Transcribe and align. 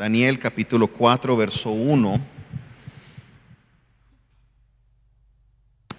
Daniel 0.00 0.38
capítulo 0.38 0.86
4, 0.86 1.36
verso 1.36 1.72
1. 1.72 2.20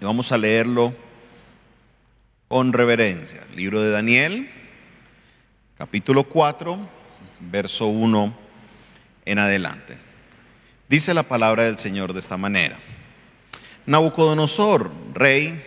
Y 0.00 0.04
vamos 0.04 0.32
a 0.32 0.38
leerlo 0.38 0.92
con 2.48 2.72
reverencia. 2.72 3.46
Libro 3.54 3.80
de 3.80 3.92
Daniel, 3.92 4.50
capítulo 5.78 6.24
4, 6.24 6.76
verso 7.52 7.86
1 7.86 8.36
en 9.24 9.38
adelante. 9.38 9.96
Dice 10.88 11.14
la 11.14 11.22
palabra 11.22 11.62
del 11.62 11.78
Señor 11.78 12.12
de 12.12 12.18
esta 12.18 12.36
manera. 12.36 12.80
Nabucodonosor, 13.86 14.90
rey, 15.14 15.64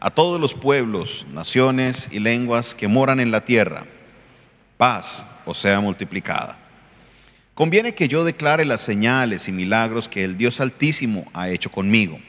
a 0.00 0.08
todos 0.08 0.40
los 0.40 0.54
pueblos, 0.54 1.26
naciones 1.30 2.08
y 2.10 2.20
lenguas 2.20 2.74
que 2.74 2.88
moran 2.88 3.20
en 3.20 3.30
la 3.30 3.44
tierra, 3.44 3.84
paz 4.78 5.26
o 5.44 5.52
sea 5.52 5.78
multiplicada. 5.80 6.60
Conviene 7.56 7.94
que 7.94 8.06
yo 8.06 8.22
declare 8.22 8.64
las 8.66 8.82
señales 8.82 9.48
y 9.48 9.52
milagros 9.52 10.08
que 10.08 10.22
el 10.22 10.36
Dios 10.36 10.60
Altísimo 10.60 11.26
ha 11.32 11.48
hecho 11.48 11.72
conmigo 11.72 12.20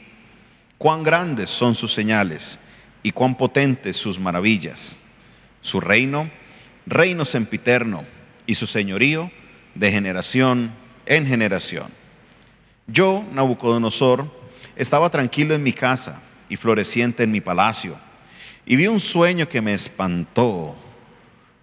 cuán 0.78 1.02
grandes 1.02 1.50
son 1.50 1.74
sus 1.74 1.92
señales 1.92 2.58
y 3.02 3.10
cuán 3.12 3.36
potentes 3.36 3.96
sus 3.96 4.18
maravillas. 4.18 4.96
Su 5.60 5.80
reino, 5.80 6.30
reino 6.86 7.24
sempiterno, 7.24 8.04
y 8.46 8.54
su 8.54 8.66
señorío 8.66 9.30
de 9.74 9.92
generación 9.92 10.72
en 11.04 11.26
generación. 11.26 11.88
Yo, 12.86 13.22
Nabucodonosor, 13.34 14.32
estaba 14.76 15.10
tranquilo 15.10 15.54
en 15.54 15.62
mi 15.62 15.74
casa 15.74 16.22
y 16.48 16.56
floreciente 16.56 17.24
en 17.24 17.30
mi 17.30 17.42
palacio, 17.42 17.96
y 18.64 18.76
vi 18.76 18.86
un 18.86 19.00
sueño 19.00 19.46
que 19.46 19.60
me 19.60 19.74
espantó, 19.74 20.74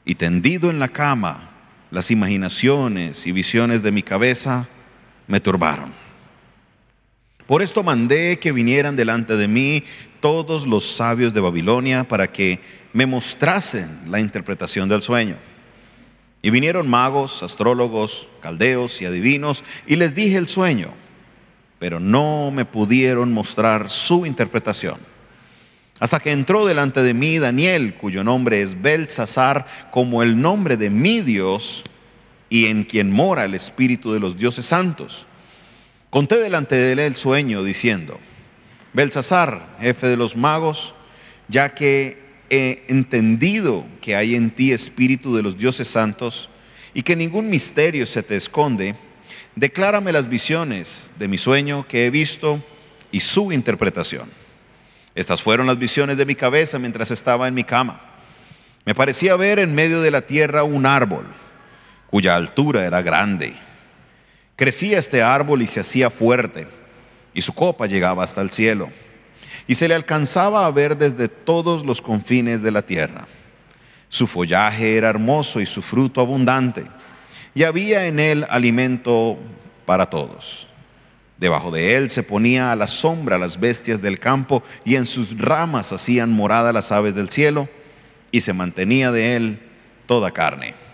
y 0.06 0.14
tendido 0.14 0.70
en 0.70 0.78
la 0.78 0.90
cama, 0.90 1.55
las 1.96 2.12
imaginaciones 2.12 3.26
y 3.26 3.32
visiones 3.32 3.82
de 3.82 3.94
mi 3.94 4.04
cabeza 4.04 4.68
me 5.28 5.40
turbaron. 5.40 5.94
Por 7.48 7.62
esto 7.62 7.84
mandé 7.84 8.38
que 8.38 8.52
vinieran 8.52 8.98
delante 8.98 9.38
de 9.38 9.48
mí 9.48 9.82
todos 10.20 10.68
los 10.68 10.86
sabios 10.86 11.34
de 11.34 11.40
Babilonia 11.40 12.06
para 12.06 12.28
que 12.30 12.60
me 12.92 13.06
mostrasen 13.06 14.12
la 14.12 14.20
interpretación 14.20 14.90
del 14.90 15.04
sueño. 15.04 15.38
Y 16.42 16.50
vinieron 16.50 16.90
magos, 16.90 17.42
astrólogos, 17.44 18.28
caldeos 18.42 19.02
y 19.02 19.06
adivinos, 19.06 19.64
y 19.88 19.96
les 19.96 20.14
dije 20.14 20.36
el 20.36 20.50
sueño, 20.50 20.90
pero 21.80 22.02
no 22.02 22.52
me 22.52 22.66
pudieron 22.66 23.32
mostrar 23.32 23.90
su 23.90 24.26
interpretación. 24.26 24.98
Hasta 26.00 26.20
que 26.20 26.34
entró 26.34 26.66
delante 26.66 27.02
de 27.02 27.14
mí 27.14 27.40
Daniel, 27.40 27.94
cuyo 27.94 28.24
nombre 28.24 28.62
es 28.62 28.82
Belsasar, 28.82 29.66
como 29.92 30.24
el 30.24 30.42
nombre 30.42 30.76
de 30.76 30.90
mi 30.90 31.22
Dios, 31.22 31.86
y 32.56 32.68
en 32.68 32.86
quien 32.86 33.12
mora 33.12 33.44
el 33.44 33.54
Espíritu 33.54 34.14
de 34.14 34.20
los 34.20 34.38
dioses 34.38 34.66
santos 34.66 35.26
Conté 36.16 36.38
delante 36.38 36.76
de 36.76 36.94
él 36.94 37.00
el 37.00 37.18
sueño 37.18 37.62
diciendo, 37.62 38.18
Belsasar, 38.94 39.76
jefe 39.82 40.08
de 40.08 40.16
los 40.16 40.38
magos, 40.38 40.96
ya 41.50 41.76
que 41.76 42.18
he 42.50 42.86
entendido 42.88 43.84
que 44.00 44.16
hay 44.16 44.36
en 44.36 44.52
ti 44.52 44.72
espíritu 44.72 45.36
de 45.36 45.44
los 45.44 45.58
dioses 45.58 45.90
santos 45.90 46.50
y 46.94 47.04
que 47.04 47.18
ningún 47.18 47.50
misterio 47.50 48.06
se 48.06 48.24
te 48.24 48.38
esconde, 48.38 48.96
declárame 49.58 50.14
las 50.14 50.30
visiones 50.30 51.12
de 51.20 51.28
mi 51.28 51.38
sueño 51.38 51.86
que 51.86 52.06
he 52.06 52.12
visto 52.12 52.64
y 53.12 53.20
su 53.20 53.52
interpretación. 53.52 54.30
Estas 55.16 55.42
fueron 55.42 55.68
las 55.68 55.78
visiones 55.78 56.16
de 56.16 56.26
mi 56.26 56.36
cabeza 56.36 56.80
mientras 56.80 57.12
estaba 57.12 57.50
en 57.50 57.54
mi 57.56 57.66
cama. 57.66 58.00
Me 58.86 58.96
parecía 58.96 59.36
ver 59.36 59.60
en 59.60 59.76
medio 59.76 60.00
de 60.00 60.12
la 60.12 60.22
tierra 60.22 60.64
un 60.64 60.86
árbol 60.86 61.26
cuya 62.16 62.38
altura 62.38 62.86
era 62.86 63.02
grande 63.02 63.54
Crecía 64.56 65.00
este 65.00 65.22
árbol 65.22 65.64
y 65.64 65.68
se 65.68 65.82
hacía 65.82 66.10
fuerte, 66.10 66.66
y 67.34 67.42
su 67.42 67.54
copa 67.54 67.88
llegaba 67.88 68.24
hasta 68.24 68.42
el 68.42 68.52
cielo, 68.52 68.88
y 69.68 69.76
se 69.76 69.90
le 69.90 69.96
alcanzaba 69.96 70.66
a 70.66 70.72
ver 70.72 70.98
desde 70.98 71.28
todos 71.28 71.86
los 71.86 72.02
confines 72.02 72.62
de 72.62 72.72
la 72.72 72.82
tierra. 72.84 73.28
Su 74.08 74.28
follaje 74.28 74.96
era 74.96 75.10
hermoso 75.10 75.60
y 75.60 75.66
su 75.66 75.82
fruto 75.82 76.22
abundante, 76.22 76.86
y 77.54 77.64
había 77.64 78.06
en 78.06 78.22
él 78.22 78.46
alimento 78.50 79.38
para 79.86 80.10
todos. 80.10 80.70
Debajo 81.38 81.70
de 81.70 81.98
él 81.98 82.10
se 82.10 82.24
ponía 82.24 82.72
a 82.72 82.78
la 82.78 82.88
sombra 82.88 83.38
las 83.38 83.60
bestias 83.60 84.02
del 84.02 84.20
campo, 84.20 84.64
y 84.86 84.96
en 84.96 85.06
sus 85.06 85.38
ramas 85.38 85.92
hacían 85.92 86.32
morada 86.32 86.72
las 86.72 86.94
aves 86.94 87.14
del 87.14 87.30
cielo, 87.30 87.68
y 88.32 88.40
se 88.40 88.54
mantenía 88.54 89.12
de 89.12 89.36
él 89.36 89.60
toda 90.08 90.32
carne. 90.32 90.85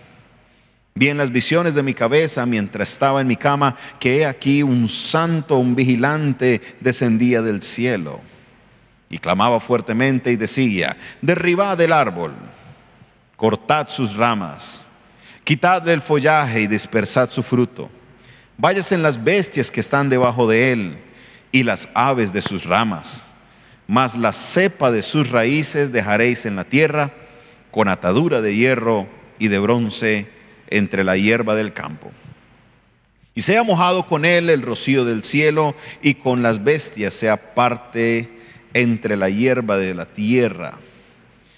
Vi 0.94 1.08
en 1.08 1.16
las 1.16 1.32
visiones 1.32 1.74
de 1.74 1.82
mi 1.82 1.94
cabeza 1.94 2.44
mientras 2.44 2.92
estaba 2.92 3.20
en 3.20 3.26
mi 3.26 3.36
cama 3.36 3.76
que 3.98 4.18
he 4.18 4.26
aquí 4.26 4.62
un 4.62 4.88
santo, 4.88 5.56
un 5.56 5.74
vigilante 5.74 6.60
descendía 6.80 7.40
del 7.40 7.62
cielo 7.62 8.20
y 9.08 9.18
clamaba 9.18 9.60
fuertemente 9.60 10.32
y 10.32 10.36
decía, 10.36 10.96
derribad 11.22 11.80
el 11.80 11.92
árbol, 11.92 12.32
cortad 13.36 13.88
sus 13.88 14.16
ramas, 14.16 14.86
quitadle 15.44 15.94
el 15.94 16.02
follaje 16.02 16.62
y 16.62 16.66
dispersad 16.66 17.30
su 17.30 17.42
fruto. 17.42 17.90
Váyase 18.58 18.94
en 18.94 19.02
las 19.02 19.22
bestias 19.22 19.70
que 19.70 19.80
están 19.80 20.10
debajo 20.10 20.48
de 20.48 20.72
él 20.72 20.96
y 21.52 21.62
las 21.62 21.88
aves 21.94 22.32
de 22.32 22.42
sus 22.42 22.64
ramas, 22.64 23.24
mas 23.86 24.16
la 24.16 24.32
cepa 24.32 24.90
de 24.90 25.02
sus 25.02 25.30
raíces 25.30 25.90
dejaréis 25.90 26.44
en 26.44 26.56
la 26.56 26.64
tierra 26.64 27.10
con 27.70 27.88
atadura 27.88 28.42
de 28.42 28.54
hierro 28.54 29.06
y 29.38 29.48
de 29.48 29.58
bronce 29.58 30.41
entre 30.72 31.04
la 31.04 31.16
hierba 31.16 31.54
del 31.54 31.72
campo. 31.72 32.10
Y 33.34 33.42
sea 33.42 33.62
mojado 33.62 34.06
con 34.06 34.24
él 34.24 34.50
el 34.50 34.62
rocío 34.62 35.04
del 35.04 35.22
cielo 35.22 35.74
y 36.02 36.14
con 36.14 36.42
las 36.42 36.64
bestias 36.64 37.14
sea 37.14 37.54
parte 37.54 38.28
entre 38.74 39.16
la 39.16 39.28
hierba 39.30 39.76
de 39.76 39.94
la 39.94 40.06
tierra. 40.06 40.78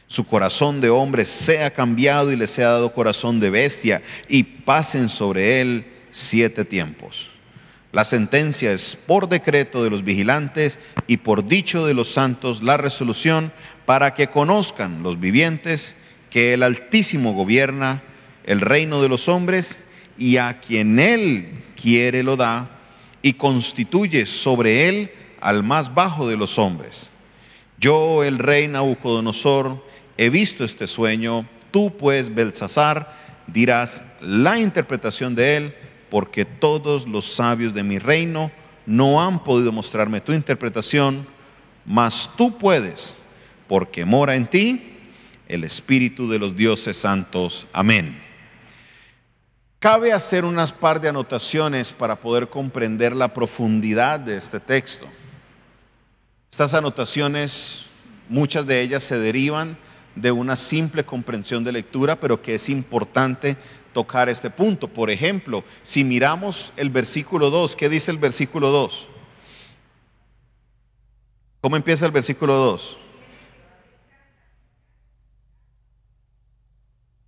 Su 0.07 0.27
corazón 0.27 0.81
de 0.81 0.91
hombre 0.91 1.25
sea 1.25 1.73
cambiado 1.73 2.31
y 2.31 2.37
le 2.37 2.47
sea 2.47 2.69
dado 2.69 2.93
corazón 2.93 3.41
de 3.41 3.51
bestia 3.51 4.03
y 4.29 4.43
pasen 4.43 5.09
sobre 5.09 5.61
él 5.61 5.87
siete 6.11 6.65
tiempos. 6.65 7.31
La 7.93 8.05
sentencia 8.05 8.73
es 8.73 8.97
por 8.97 9.29
decreto 9.29 9.85
de 9.85 9.91
los 9.91 10.05
vigilantes 10.05 10.81
y 11.07 11.19
por 11.19 11.47
dicho 11.47 11.87
de 11.87 11.95
los 11.95 12.13
santos 12.13 12.63
la 12.63 12.77
resolución 12.77 13.53
para 13.87 14.15
que 14.15 14.29
conozcan 14.29 15.03
los 15.05 15.21
vivientes 15.21 15.95
que 16.31 16.53
el 16.53 16.65
Altísimo 16.65 17.33
gobierna 17.33 18.03
el 18.45 18.61
reino 18.61 19.03
de 19.03 19.09
los 19.09 19.29
hombres 19.29 19.81
y 20.19 20.37
a 20.37 20.61
quien 20.61 20.99
él 20.99 21.63
quiere 21.81 22.23
lo 22.23 22.37
da 22.37 22.71
y 23.23 23.35
constituye 23.35 24.27
sobre 24.27 24.89
él 24.89 25.11
al 25.41 25.63
más 25.63 25.95
bajo 25.95 26.29
de 26.29 26.37
los 26.37 26.59
hombres. 26.59 27.11
Yo, 27.79 28.23
el 28.23 28.39
rey 28.39 28.69
Nabucodonosor, 28.69 29.85
he 30.17 30.31
visto 30.31 30.65
este 30.65 30.87
sueño, 30.87 31.49
tú 31.71 31.97
pues, 31.97 32.35
Belsasar, 32.35 33.15
dirás 33.47 34.05
la 34.21 34.59
interpretación 34.59 35.35
de 35.35 35.57
él, 35.57 35.75
porque 36.11 36.45
todos 36.45 37.09
los 37.09 37.25
sabios 37.25 37.75
de 37.75 37.83
mi 37.83 37.99
reino 37.99 38.51
no 38.87 39.23
han 39.23 39.43
podido 39.43 39.73
mostrarme 39.73 40.21
tu 40.21 40.33
interpretación, 40.33 41.27
mas 41.85 42.31
tú 42.37 42.57
puedes, 42.57 43.17
porque 43.67 44.05
mora 44.05 44.37
en 44.37 44.47
ti 44.47 44.83
el 45.49 45.65
Espíritu 45.65 46.29
de 46.29 46.39
los 46.39 46.57
dioses 46.57 46.97
santos. 46.97 47.67
Amén. 47.73 48.24
Cabe 49.85 50.15
hacer 50.15 50.47
unas 50.47 50.73
par 50.73 50.99
de 50.99 51.11
anotaciones 51.11 51.93
para 51.93 52.17
poder 52.17 52.49
comprender 52.49 53.15
la 53.15 53.35
profundidad 53.35 54.19
de 54.19 54.39
este 54.39 54.59
texto. 54.59 55.05
Estas 56.51 56.73
anotaciones, 56.73 57.85
muchas 58.31 58.67
de 58.67 58.81
ellas 58.81 59.05
se 59.05 59.19
derivan 59.19 59.77
de 60.15 60.33
una 60.33 60.57
simple 60.57 61.05
comprensión 61.05 61.65
de 61.65 61.73
lectura, 61.73 62.19
pero 62.19 62.41
que 62.41 62.55
es 62.55 62.71
importante 62.71 63.59
tocar 63.93 64.31
este 64.31 64.49
punto. 64.49 64.89
Por 64.89 65.11
ejemplo, 65.11 65.65
si 65.83 66.03
miramos 66.03 66.73
el 66.79 66.89
versículo 66.89 67.51
2, 67.51 67.77
¿qué 67.77 67.91
dice 67.91 68.11
el 68.11 68.17
versículo 68.17 68.71
2? 68.71 69.09
¿Cómo 71.61 71.77
empieza 71.77 72.07
el 72.07 72.13
versículo 72.13 72.55
2? 72.55 72.97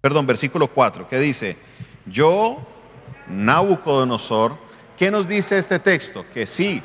Perdón, 0.00 0.26
versículo 0.26 0.68
4, 0.68 1.06
¿qué 1.06 1.18
dice? 1.18 1.58
Yo, 2.06 2.64
Nabucodonosor, 3.28 4.56
¿qué 4.96 5.10
nos 5.10 5.26
dice 5.26 5.58
este 5.58 5.78
texto? 5.78 6.24
Que 6.32 6.46
sí, 6.46 6.82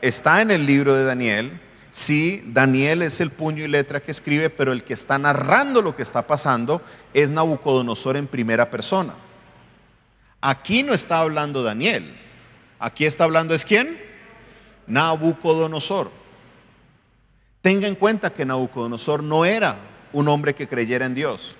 está 0.00 0.42
en 0.42 0.50
el 0.50 0.66
libro 0.66 0.94
de 0.94 1.04
Daniel, 1.04 1.60
sí, 1.90 2.42
Daniel 2.48 3.02
es 3.02 3.20
el 3.20 3.30
puño 3.30 3.64
y 3.64 3.68
letra 3.68 4.00
que 4.00 4.10
escribe, 4.10 4.50
pero 4.50 4.72
el 4.72 4.82
que 4.82 4.94
está 4.94 5.16
narrando 5.18 5.80
lo 5.80 5.94
que 5.94 6.02
está 6.02 6.26
pasando 6.26 6.82
es 7.12 7.30
Nabucodonosor 7.30 8.16
en 8.16 8.26
primera 8.26 8.70
persona. 8.70 9.14
Aquí 10.40 10.82
no 10.82 10.92
está 10.92 11.20
hablando 11.20 11.62
Daniel, 11.62 12.18
aquí 12.78 13.06
está 13.06 13.24
hablando 13.24 13.54
es 13.54 13.64
quién? 13.64 13.98
Nabucodonosor. 14.88 16.10
Tenga 17.62 17.86
en 17.86 17.94
cuenta 17.94 18.30
que 18.30 18.44
Nabucodonosor 18.44 19.22
no 19.22 19.44
era 19.44 19.76
un 20.12 20.28
hombre 20.28 20.54
que 20.54 20.68
creyera 20.68 21.06
en 21.06 21.14
Dios. 21.14 21.54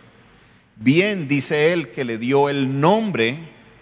Bien 0.76 1.29
dice 1.29 1.73
él 1.73 1.91
que 1.91 2.05
le 2.05 2.19
dio 2.19 2.49
el 2.49 2.81
nombre 2.81 3.38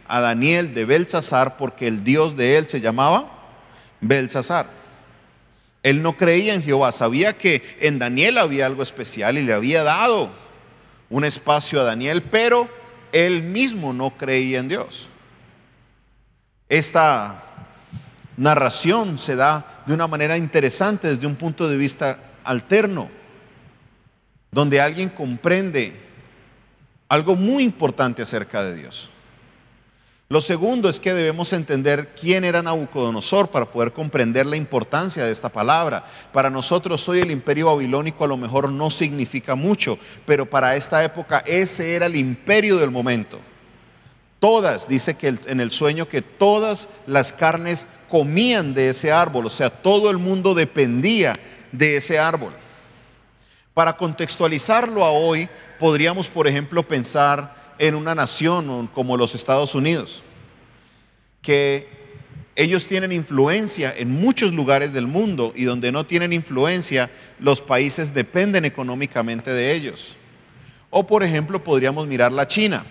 a 0.07 0.21
Daniel 0.21 0.75
de 0.75 0.85
Belsasar 0.85 1.57
porque 1.57 1.87
el 1.89 2.05
Dios 2.05 2.37
de 2.37 2.59
él 2.59 2.69
se 2.69 2.81
llamaba 2.81 3.33
Belsasar. 4.01 4.67
Él 5.83 6.03
no 6.03 6.17
creía 6.17 6.55
en 6.55 6.63
Jehová, 6.63 6.93
sabía 6.93 7.33
que 7.33 7.63
en 7.81 7.99
Daniel 7.99 8.39
había 8.39 8.67
algo 8.67 8.83
especial 8.83 9.39
y 9.39 9.43
le 9.43 9.53
había 9.53 9.83
dado 9.83 10.31
un 11.11 11.25
espacio 11.25 11.81
a 11.81 11.85
Daniel, 11.85 12.23
pero 12.23 12.69
él 13.11 13.43
mismo 13.43 13.93
no 13.93 14.17
creía 14.17 14.61
en 14.61 14.69
Dios. 14.69 15.09
Esta 16.69 17.43
narración 18.37 19.19
se 19.19 19.37
da 19.37 19.83
de 19.87 19.95
una 19.95 20.07
manera 20.07 20.37
interesante 20.37 21.09
desde 21.09 21.27
un 21.27 21.37
punto 21.37 21.69
de 21.69 21.77
vista 21.77 22.19
alterno, 22.45 23.11
donde 24.51 24.81
alguien 24.81 25.09
comprende 25.09 26.02
algo 27.13 27.37
muy 27.37 27.63
importante 27.63 28.23
acerca 28.23 28.65
de 28.65 28.75
Dios. 28.75 29.11
Lo 30.31 30.41
segundo 30.41 30.89
es 30.89 30.99
que 30.99 31.13
debemos 31.13 31.53
entender 31.53 32.15
quién 32.19 32.43
era 32.43 32.63
Nabucodonosor 32.63 33.49
para 33.49 33.67
poder 33.67 33.93
comprender 33.93 34.47
la 34.47 34.57
importancia 34.57 35.23
de 35.23 35.31
esta 35.31 35.51
palabra. 35.51 36.07
Para 36.33 36.49
nosotros 36.49 37.07
hoy 37.11 37.21
el 37.21 37.31
imperio 37.31 37.67
babilónico 37.67 38.25
a 38.25 38.29
lo 38.29 38.39
mejor 38.39 38.73
no 38.73 38.89
significa 38.89 39.55
mucho, 39.55 39.99
pero 40.25 40.47
para 40.47 40.75
esta 40.75 41.05
época 41.05 41.45
ese 41.45 41.95
era 41.95 42.07
el 42.07 42.17
imperio 42.17 42.79
del 42.79 42.91
momento. 42.91 43.39
Todas, 44.39 44.89
dice 44.89 45.15
que 45.15 45.37
en 45.45 45.61
el 45.61 45.71
sueño 45.71 46.09
que 46.09 46.23
todas 46.23 46.89
las 47.07 47.35
carnes 47.35 47.87
comían 48.09 48.73
de 48.73 48.89
ese 48.89 49.13
árbol, 49.13 49.45
o 49.45 49.51
sea, 49.51 49.69
todo 49.69 50.09
el 50.09 50.17
mundo 50.17 50.55
dependía 50.55 51.39
de 51.73 51.97
ese 51.97 52.19
árbol. 52.19 52.55
Para 53.75 53.99
contextualizarlo 53.99 55.05
a 55.05 55.11
hoy, 55.11 55.49
podríamos, 55.83 56.29
por 56.29 56.47
ejemplo, 56.47 56.87
pensar 56.87 57.75
en 57.77 57.97
una 57.97 58.15
nación 58.15 58.89
como 58.95 59.17
los 59.17 59.35
Estados 59.35 59.75
Unidos, 59.75 60.23
que 61.43 61.89
ellos 62.55 62.87
tienen 62.87 63.11
influencia 63.11 63.93
en 63.97 64.09
muchos 64.09 64.53
lugares 64.53 64.93
del 64.93 65.09
mundo 65.09 65.53
y 65.57 65.65
donde 65.65 65.91
no 65.91 66.07
tienen 66.07 66.33
influencia, 66.33 67.11
los 67.41 67.61
países 67.61 68.15
dependen 68.15 68.65
económicamente 68.65 69.51
de 69.51 69.75
ellos. 69.75 70.15
O 70.89 71.05
por 71.05 71.25
ejemplo, 71.25 71.65
podríamos 71.65 72.07
mirar 72.07 72.31
la 72.31 72.47
China. 72.47 72.87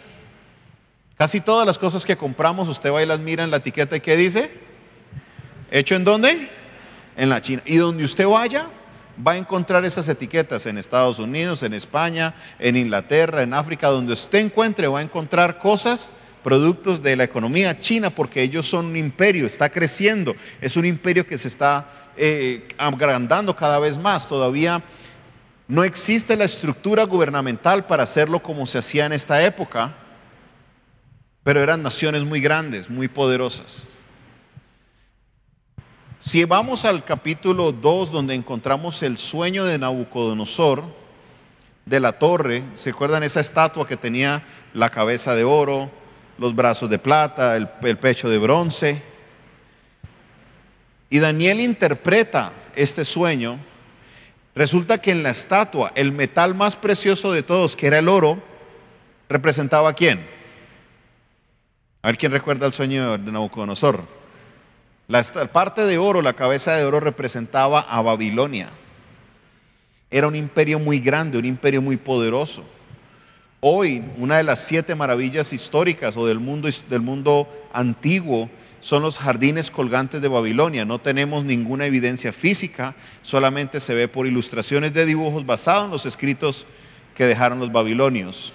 Casi 1.17 1.39
todas 1.39 1.65
las 1.65 1.77
cosas 1.77 2.05
que 2.05 2.17
compramos, 2.17 2.67
usted 2.67 2.91
va 2.91 3.01
y 3.01 3.05
las 3.05 3.21
mira 3.21 3.45
en 3.45 3.51
la 3.51 3.57
etiqueta 3.57 3.95
y 3.95 4.01
¿qué 4.01 4.17
dice? 4.17 4.51
¿Hecho 5.71 5.95
en 5.95 6.03
dónde? 6.03 6.49
En 7.15 7.29
la 7.29 7.39
China. 7.39 7.61
Y 7.65 7.77
donde 7.77 8.03
usted 8.03 8.27
vaya, 8.27 8.67
va 9.25 9.33
a 9.33 9.37
encontrar 9.37 9.85
esas 9.85 10.07
etiquetas 10.07 10.65
en 10.65 10.77
Estados 10.77 11.19
Unidos, 11.19 11.63
en 11.63 11.73
España, 11.73 12.33
en 12.59 12.75
Inglaterra, 12.75 13.41
en 13.41 13.53
África, 13.53 13.87
donde 13.87 14.13
usted 14.13 14.39
encuentre, 14.39 14.87
va 14.87 14.99
a 14.99 15.03
encontrar 15.03 15.59
cosas, 15.59 16.09
productos 16.43 17.03
de 17.03 17.15
la 17.15 17.23
economía 17.23 17.79
china, 17.79 18.09
porque 18.09 18.41
ellos 18.41 18.65
son 18.65 18.87
un 18.87 18.97
imperio, 18.97 19.45
está 19.45 19.69
creciendo, 19.69 20.35
es 20.59 20.75
un 20.75 20.85
imperio 20.85 21.27
que 21.27 21.37
se 21.37 21.47
está 21.47 21.87
eh, 22.17 22.67
agrandando 22.77 23.55
cada 23.55 23.79
vez 23.79 23.97
más. 23.97 24.27
Todavía 24.27 24.81
no 25.67 25.83
existe 25.83 26.35
la 26.35 26.45
estructura 26.45 27.03
gubernamental 27.03 27.85
para 27.85 28.03
hacerlo 28.03 28.39
como 28.39 28.65
se 28.67 28.79
hacía 28.79 29.05
en 29.05 29.13
esta 29.13 29.43
época, 29.43 29.93
pero 31.43 31.61
eran 31.61 31.83
naciones 31.83 32.23
muy 32.23 32.41
grandes, 32.41 32.89
muy 32.89 33.07
poderosas. 33.07 33.87
Si 36.23 36.45
vamos 36.45 36.85
al 36.85 37.03
capítulo 37.03 37.71
2 37.71 38.11
donde 38.11 38.35
encontramos 38.35 39.01
el 39.01 39.17
sueño 39.17 39.65
de 39.65 39.79
Nabucodonosor 39.79 40.83
de 41.87 41.99
la 41.99 42.11
torre, 42.11 42.61
¿se 42.75 42.91
acuerdan 42.91 43.23
esa 43.23 43.39
estatua 43.39 43.87
que 43.87 43.97
tenía 43.97 44.43
la 44.75 44.89
cabeza 44.89 45.33
de 45.33 45.43
oro, 45.43 45.89
los 46.37 46.53
brazos 46.53 46.91
de 46.91 46.99
plata, 46.99 47.57
el, 47.57 47.67
el 47.81 47.97
pecho 47.97 48.29
de 48.29 48.37
bronce? 48.37 49.01
Y 51.09 51.17
Daniel 51.17 51.59
interpreta 51.59 52.53
este 52.75 53.03
sueño. 53.03 53.57
Resulta 54.53 55.01
que 55.01 55.09
en 55.09 55.23
la 55.23 55.31
estatua, 55.31 55.91
el 55.95 56.11
metal 56.11 56.53
más 56.53 56.75
precioso 56.75 57.31
de 57.31 57.41
todos, 57.41 57.75
que 57.75 57.87
era 57.87 57.97
el 57.97 58.07
oro, 58.07 58.37
representaba 59.27 59.89
a 59.89 59.93
quién? 59.93 60.23
A 62.03 62.09
ver 62.09 62.17
quién 62.17 62.31
recuerda 62.31 62.67
el 62.67 62.73
sueño 62.73 63.17
de 63.17 63.31
Nabucodonosor. 63.31 64.20
La 65.11 65.21
parte 65.23 65.83
de 65.85 65.97
oro, 65.97 66.21
la 66.21 66.37
cabeza 66.37 66.73
de 66.77 66.85
oro 66.85 67.01
representaba 67.01 67.81
a 67.81 68.01
Babilonia. 68.01 68.69
Era 70.09 70.25
un 70.25 70.37
imperio 70.37 70.79
muy 70.79 71.01
grande, 71.01 71.37
un 71.37 71.43
imperio 71.43 71.81
muy 71.81 71.97
poderoso. 71.97 72.63
Hoy, 73.59 74.05
una 74.17 74.37
de 74.37 74.43
las 74.43 74.61
siete 74.61 74.95
maravillas 74.95 75.51
históricas 75.51 76.15
o 76.15 76.25
del 76.25 76.39
mundo, 76.39 76.69
del 76.89 77.01
mundo 77.01 77.49
antiguo 77.73 78.49
son 78.79 79.03
los 79.03 79.17
jardines 79.17 79.69
colgantes 79.69 80.21
de 80.21 80.29
Babilonia. 80.29 80.85
No 80.85 80.99
tenemos 80.99 81.43
ninguna 81.43 81.87
evidencia 81.87 82.31
física, 82.31 82.95
solamente 83.21 83.81
se 83.81 83.93
ve 83.93 84.07
por 84.07 84.27
ilustraciones 84.27 84.93
de 84.93 85.05
dibujos 85.05 85.45
basados 85.45 85.87
en 85.87 85.91
los 85.91 86.05
escritos 86.05 86.65
que 87.15 87.25
dejaron 87.25 87.59
los 87.59 87.73
babilonios 87.73 88.53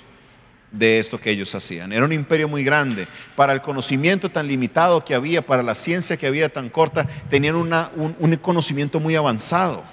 de 0.70 0.98
esto 0.98 1.18
que 1.18 1.30
ellos 1.30 1.54
hacían. 1.54 1.92
Era 1.92 2.04
un 2.04 2.12
imperio 2.12 2.48
muy 2.48 2.64
grande. 2.64 3.06
Para 3.34 3.52
el 3.52 3.62
conocimiento 3.62 4.30
tan 4.30 4.48
limitado 4.48 5.04
que 5.04 5.14
había, 5.14 5.44
para 5.44 5.62
la 5.62 5.74
ciencia 5.74 6.16
que 6.16 6.26
había 6.26 6.48
tan 6.48 6.68
corta, 6.68 7.06
tenían 7.30 7.54
un, 7.56 8.36
conocimiento 8.42 9.00
muy 9.00 9.14
avanzado. 9.14 9.84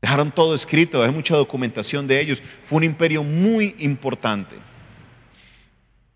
Dejaron 0.00 0.30
todo 0.30 0.54
escrito, 0.54 1.02
hay 1.02 1.10
mucha 1.10 1.36
documentación 1.36 2.06
de 2.06 2.20
ellos. 2.20 2.42
Fue 2.64 2.76
un 2.76 2.84
imperio 2.84 3.24
muy 3.24 3.74
importante. 3.78 4.56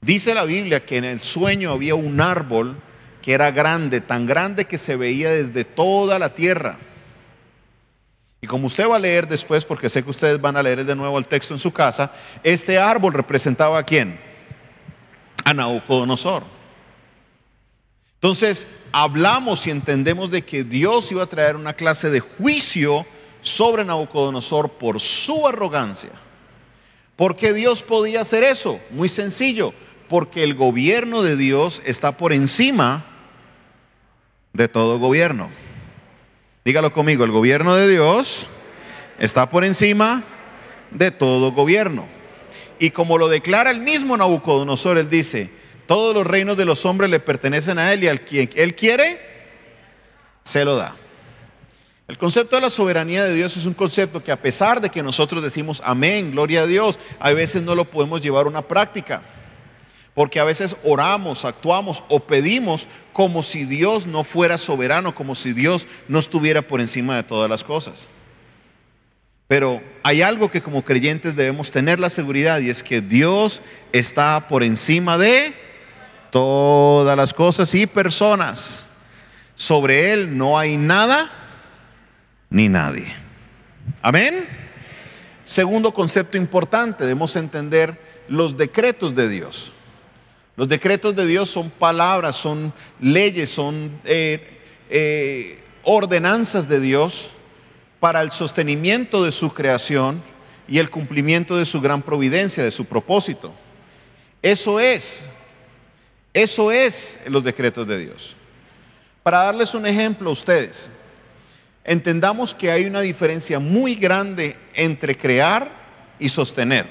Dice 0.00 0.34
la 0.34 0.44
Biblia 0.44 0.84
que 0.84 0.96
en 0.96 1.04
el 1.04 1.20
sueño 1.20 1.70
había 1.72 1.94
un 1.94 2.20
árbol 2.20 2.76
que 3.22 3.32
era 3.32 3.50
grande, 3.50 4.00
tan 4.00 4.26
grande 4.26 4.64
que 4.64 4.78
se 4.78 4.96
veía 4.96 5.30
desde 5.30 5.64
toda 5.64 6.18
la 6.18 6.34
tierra. 6.34 6.78
Y 8.42 8.48
como 8.48 8.66
usted 8.66 8.88
va 8.88 8.96
a 8.96 8.98
leer 8.98 9.28
después, 9.28 9.64
porque 9.64 9.88
sé 9.88 10.02
que 10.02 10.10
ustedes 10.10 10.40
van 10.40 10.56
a 10.56 10.62
leer 10.64 10.84
de 10.84 10.96
nuevo 10.96 11.16
el 11.16 11.28
texto 11.28 11.54
en 11.54 11.60
su 11.60 11.72
casa, 11.72 12.12
este 12.42 12.76
árbol 12.76 13.12
representaba 13.12 13.78
a 13.78 13.84
quién? 13.84 14.18
A 15.44 15.54
Nabucodonosor. 15.54 16.42
Entonces, 18.14 18.66
hablamos 18.90 19.64
y 19.68 19.70
entendemos 19.70 20.28
de 20.28 20.42
que 20.42 20.64
Dios 20.64 21.12
iba 21.12 21.22
a 21.22 21.26
traer 21.26 21.54
una 21.54 21.74
clase 21.74 22.10
de 22.10 22.18
juicio 22.18 23.06
sobre 23.42 23.84
Nabucodonosor 23.84 24.72
por 24.72 25.00
su 25.00 25.46
arrogancia. 25.46 26.10
¿Por 27.14 27.36
qué 27.36 27.52
Dios 27.52 27.82
podía 27.82 28.22
hacer 28.22 28.42
eso? 28.42 28.80
Muy 28.90 29.08
sencillo, 29.08 29.72
porque 30.08 30.42
el 30.42 30.56
gobierno 30.56 31.22
de 31.22 31.36
Dios 31.36 31.80
está 31.84 32.16
por 32.16 32.32
encima 32.32 33.04
de 34.52 34.66
todo 34.66 34.98
gobierno. 34.98 35.61
Dígalo 36.64 36.92
conmigo, 36.92 37.24
el 37.24 37.32
gobierno 37.32 37.74
de 37.74 37.88
Dios 37.88 38.46
está 39.18 39.50
por 39.50 39.64
encima 39.64 40.22
de 40.92 41.10
todo 41.10 41.50
gobierno. 41.50 42.06
Y 42.78 42.90
como 42.90 43.18
lo 43.18 43.28
declara 43.28 43.70
el 43.70 43.80
mismo 43.80 44.16
Nabucodonosor, 44.16 44.96
él 44.98 45.10
dice, 45.10 45.50
todos 45.86 46.14
los 46.14 46.24
reinos 46.24 46.56
de 46.56 46.64
los 46.64 46.86
hombres 46.86 47.10
le 47.10 47.18
pertenecen 47.18 47.78
a 47.78 47.92
él 47.92 48.04
y 48.04 48.08
al 48.08 48.20
quien 48.20 48.48
él 48.54 48.76
quiere, 48.76 49.20
se 50.44 50.64
lo 50.64 50.76
da. 50.76 50.96
El 52.06 52.16
concepto 52.16 52.56
de 52.56 52.62
la 52.62 52.70
soberanía 52.70 53.24
de 53.24 53.34
Dios 53.34 53.56
es 53.56 53.66
un 53.66 53.74
concepto 53.74 54.22
que 54.22 54.30
a 54.30 54.40
pesar 54.40 54.80
de 54.80 54.90
que 54.90 55.02
nosotros 55.02 55.42
decimos 55.42 55.82
amén, 55.84 56.30
gloria 56.30 56.62
a 56.62 56.66
Dios, 56.66 56.98
a 57.18 57.32
veces 57.32 57.62
no 57.62 57.74
lo 57.74 57.86
podemos 57.86 58.20
llevar 58.20 58.46
a 58.46 58.48
una 58.48 58.62
práctica. 58.62 59.22
Porque 60.14 60.40
a 60.40 60.44
veces 60.44 60.76
oramos, 60.84 61.44
actuamos 61.44 62.04
o 62.08 62.20
pedimos 62.20 62.86
como 63.12 63.42
si 63.42 63.64
Dios 63.64 64.06
no 64.06 64.24
fuera 64.24 64.58
soberano, 64.58 65.14
como 65.14 65.34
si 65.34 65.52
Dios 65.52 65.86
no 66.08 66.18
estuviera 66.18 66.62
por 66.62 66.80
encima 66.80 67.16
de 67.16 67.22
todas 67.22 67.48
las 67.48 67.64
cosas. 67.64 68.08
Pero 69.48 69.82
hay 70.02 70.22
algo 70.22 70.50
que 70.50 70.62
como 70.62 70.82
creyentes 70.82 71.36
debemos 71.36 71.70
tener 71.70 71.98
la 71.98 72.10
seguridad 72.10 72.60
y 72.60 72.70
es 72.70 72.82
que 72.82 73.00
Dios 73.00 73.60
está 73.92 74.48
por 74.48 74.62
encima 74.62 75.18
de 75.18 75.54
todas 76.30 77.16
las 77.16 77.32
cosas 77.32 77.74
y 77.74 77.86
personas. 77.86 78.86
Sobre 79.54 80.12
Él 80.12 80.36
no 80.36 80.58
hay 80.58 80.76
nada 80.76 81.30
ni 82.48 82.68
nadie. 82.68 83.06
Amén. 84.00 84.46
Segundo 85.44 85.92
concepto 85.92 86.36
importante, 86.36 87.04
debemos 87.04 87.36
entender 87.36 88.00
los 88.28 88.56
decretos 88.56 89.14
de 89.14 89.28
Dios. 89.28 89.72
Los 90.56 90.68
decretos 90.68 91.16
de 91.16 91.26
Dios 91.26 91.48
son 91.48 91.70
palabras, 91.70 92.36
son 92.36 92.72
leyes, 93.00 93.48
son 93.48 93.90
eh, 94.04 94.60
eh, 94.90 95.62
ordenanzas 95.84 96.68
de 96.68 96.78
Dios 96.78 97.30
para 98.00 98.20
el 98.20 98.32
sostenimiento 98.32 99.24
de 99.24 99.32
su 99.32 99.50
creación 99.54 100.22
y 100.68 100.78
el 100.78 100.90
cumplimiento 100.90 101.56
de 101.56 101.64
su 101.64 101.80
gran 101.80 102.02
providencia, 102.02 102.62
de 102.62 102.70
su 102.70 102.84
propósito. 102.84 103.52
Eso 104.42 104.78
es, 104.78 105.24
eso 106.34 106.70
es 106.70 107.20
los 107.26 107.44
decretos 107.44 107.86
de 107.86 107.98
Dios. 107.98 108.36
Para 109.22 109.44
darles 109.44 109.72
un 109.74 109.86
ejemplo 109.86 110.28
a 110.30 110.32
ustedes, 110.32 110.90
entendamos 111.84 112.52
que 112.52 112.70
hay 112.70 112.84
una 112.84 113.00
diferencia 113.00 113.58
muy 113.58 113.94
grande 113.94 114.56
entre 114.74 115.16
crear 115.16 115.70
y 116.18 116.28
sostener, 116.28 116.86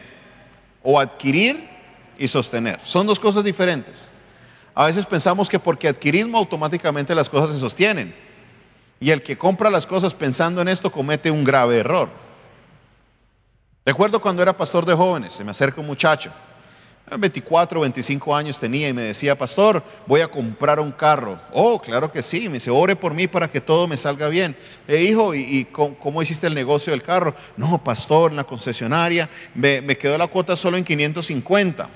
o 0.81 0.99
adquirir 0.99 1.70
y 2.21 2.27
sostener. 2.27 2.79
Son 2.83 3.07
dos 3.07 3.19
cosas 3.19 3.43
diferentes. 3.43 4.09
A 4.75 4.85
veces 4.85 5.05
pensamos 5.07 5.49
que 5.49 5.59
porque 5.59 5.87
adquirismo 5.87 6.37
automáticamente 6.37 7.15
las 7.15 7.27
cosas 7.27 7.55
se 7.55 7.59
sostienen. 7.59 8.13
Y 8.99 9.09
el 9.09 9.23
que 9.23 9.37
compra 9.37 9.71
las 9.71 9.87
cosas 9.87 10.13
pensando 10.13 10.61
en 10.61 10.67
esto 10.67 10.91
comete 10.91 11.31
un 11.31 11.43
grave 11.43 11.79
error. 11.79 12.09
Recuerdo 13.83 14.21
cuando 14.21 14.43
era 14.43 14.55
pastor 14.55 14.85
de 14.85 14.93
jóvenes, 14.93 15.33
se 15.33 15.43
me 15.43 15.49
acerca 15.49 15.81
un 15.81 15.87
muchacho, 15.87 16.31
24 17.17 17.81
25 17.81 18.35
años 18.35 18.59
tenía 18.59 18.87
y 18.87 18.93
me 18.93 19.01
decía, 19.01 19.35
pastor, 19.35 19.83
voy 20.05 20.21
a 20.21 20.27
comprar 20.27 20.79
un 20.79 20.91
carro. 20.91 21.39
Oh, 21.51 21.81
claro 21.81 22.11
que 22.11 22.21
sí, 22.21 22.47
me 22.47 22.53
dice, 22.53 22.69
ore 22.69 22.95
por 22.95 23.15
mí 23.15 23.27
para 23.27 23.49
que 23.49 23.59
todo 23.59 23.87
me 23.87 23.97
salga 23.97 24.29
bien. 24.29 24.55
Le 24.87 25.01
hijo, 25.01 25.33
¿y, 25.33 25.65
cómo, 25.65 26.21
hiciste 26.21 26.45
el 26.45 26.53
negocio 26.53 26.91
del 26.91 27.01
carro? 27.01 27.35
No, 27.57 27.83
pastor, 27.83 28.31
en 28.31 28.37
la 28.37 28.43
concesionaria, 28.43 29.27
me, 29.55 29.81
me 29.81 29.97
quedó 29.97 30.17
la 30.17 30.27
cuota 30.27 30.55
solo 30.55 30.77
en 30.77 30.83
550. 30.83 31.89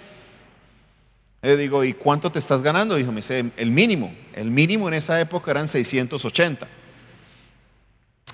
Digo, 1.54 1.84
¿y 1.84 1.94
cuánto 1.94 2.32
te 2.32 2.40
estás 2.40 2.64
ganando? 2.64 2.96
Dijo, 2.96 3.12
me 3.12 3.18
dice, 3.18 3.52
el 3.56 3.70
mínimo. 3.70 4.12
El 4.34 4.50
mínimo 4.50 4.88
en 4.88 4.96
esa 4.96 5.22
época 5.22 5.52
eran 5.52 5.68
680. 5.68 6.68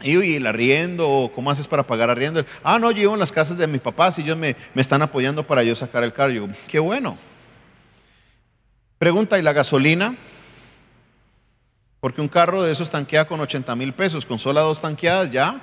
Y, 0.04 0.36
el 0.36 0.48
arriendo, 0.48 1.30
¿cómo 1.36 1.52
haces 1.52 1.68
para 1.68 1.84
pagar 1.84 2.10
arriendo? 2.10 2.46
Ah, 2.64 2.80
no, 2.80 2.90
yo 2.92 3.14
en 3.14 3.20
las 3.20 3.32
casas 3.32 3.58
de 3.58 3.68
mis 3.68 3.82
papás 3.82 4.18
y 4.18 4.22
ellos 4.22 4.38
me, 4.38 4.56
están 4.76 5.02
apoyando 5.02 5.46
para 5.46 5.62
yo 5.64 5.76
sacar 5.76 6.04
el 6.04 6.14
carro. 6.14 6.32
Yo, 6.32 6.48
qué 6.68 6.80
bueno. 6.80 7.18
Pregunta, 8.98 9.38
¿y 9.38 9.42
la 9.42 9.54
gasolina? 9.54 10.16
Porque 12.00 12.22
un 12.22 12.30
carro 12.30 12.64
de 12.64 12.72
esos 12.72 12.90
tanquea 12.90 13.26
con 13.26 13.42
80 13.42 13.76
mil 13.76 13.94
pesos, 13.94 14.26
con 14.26 14.40
solo 14.40 14.62
dos 14.62 14.80
tanqueadas 14.80 15.30
ya 15.30 15.62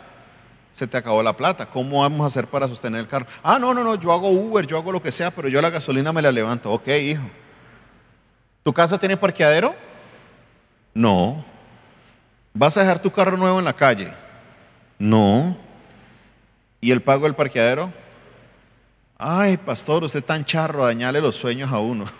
se 0.79 0.87
te 0.87 0.97
acabó 0.97 1.25
la 1.25 1.37
plata. 1.37 1.67
¿Cómo 1.67 2.03
vamos 2.03 2.23
a 2.23 2.29
hacer 2.29 2.47
para 2.47 2.69
sostener 2.69 3.01
el 3.01 3.09
carro? 3.09 3.27
Ah, 3.43 3.59
no, 3.59 3.75
no, 3.75 3.83
no, 3.83 3.97
yo 3.97 4.13
hago 4.13 4.31
Uber, 4.31 4.65
yo 4.65 4.79
hago 4.79 4.93
lo 4.93 5.03
que 5.03 5.11
sea, 5.11 5.33
pero 5.33 5.49
yo 5.49 5.61
la 5.61 5.71
gasolina 5.71 6.13
me 6.13 6.23
la 6.23 6.31
levanto. 6.31 6.71
Ok, 6.73 6.87
hijo. 6.87 7.25
¿Tu 8.63 8.73
casa 8.73 8.97
tiene 8.97 9.17
parqueadero? 9.17 9.75
No. 10.95 11.45
¿Vas 12.55 12.77
a 12.77 12.83
dejar 12.83 13.03
tu 13.03 13.11
carro 13.11 13.37
nuevo 13.37 13.59
en 13.59 13.65
la 13.65 13.73
calle? 13.73 14.13
No. 15.01 15.57
¿Y 16.81 16.93
el 16.93 17.03
pago 17.03 17.25
del 17.25 17.35
parqueadero? 17.35 17.93
Ay, 19.19 19.57
pastor, 19.57 20.05
usted 20.05 20.23
tan 20.23 20.45
charro, 20.45 20.87
dañale 20.87 21.21
los 21.21 21.35
sueños 21.35 21.73
a 21.73 21.79
uno. 21.81 22.05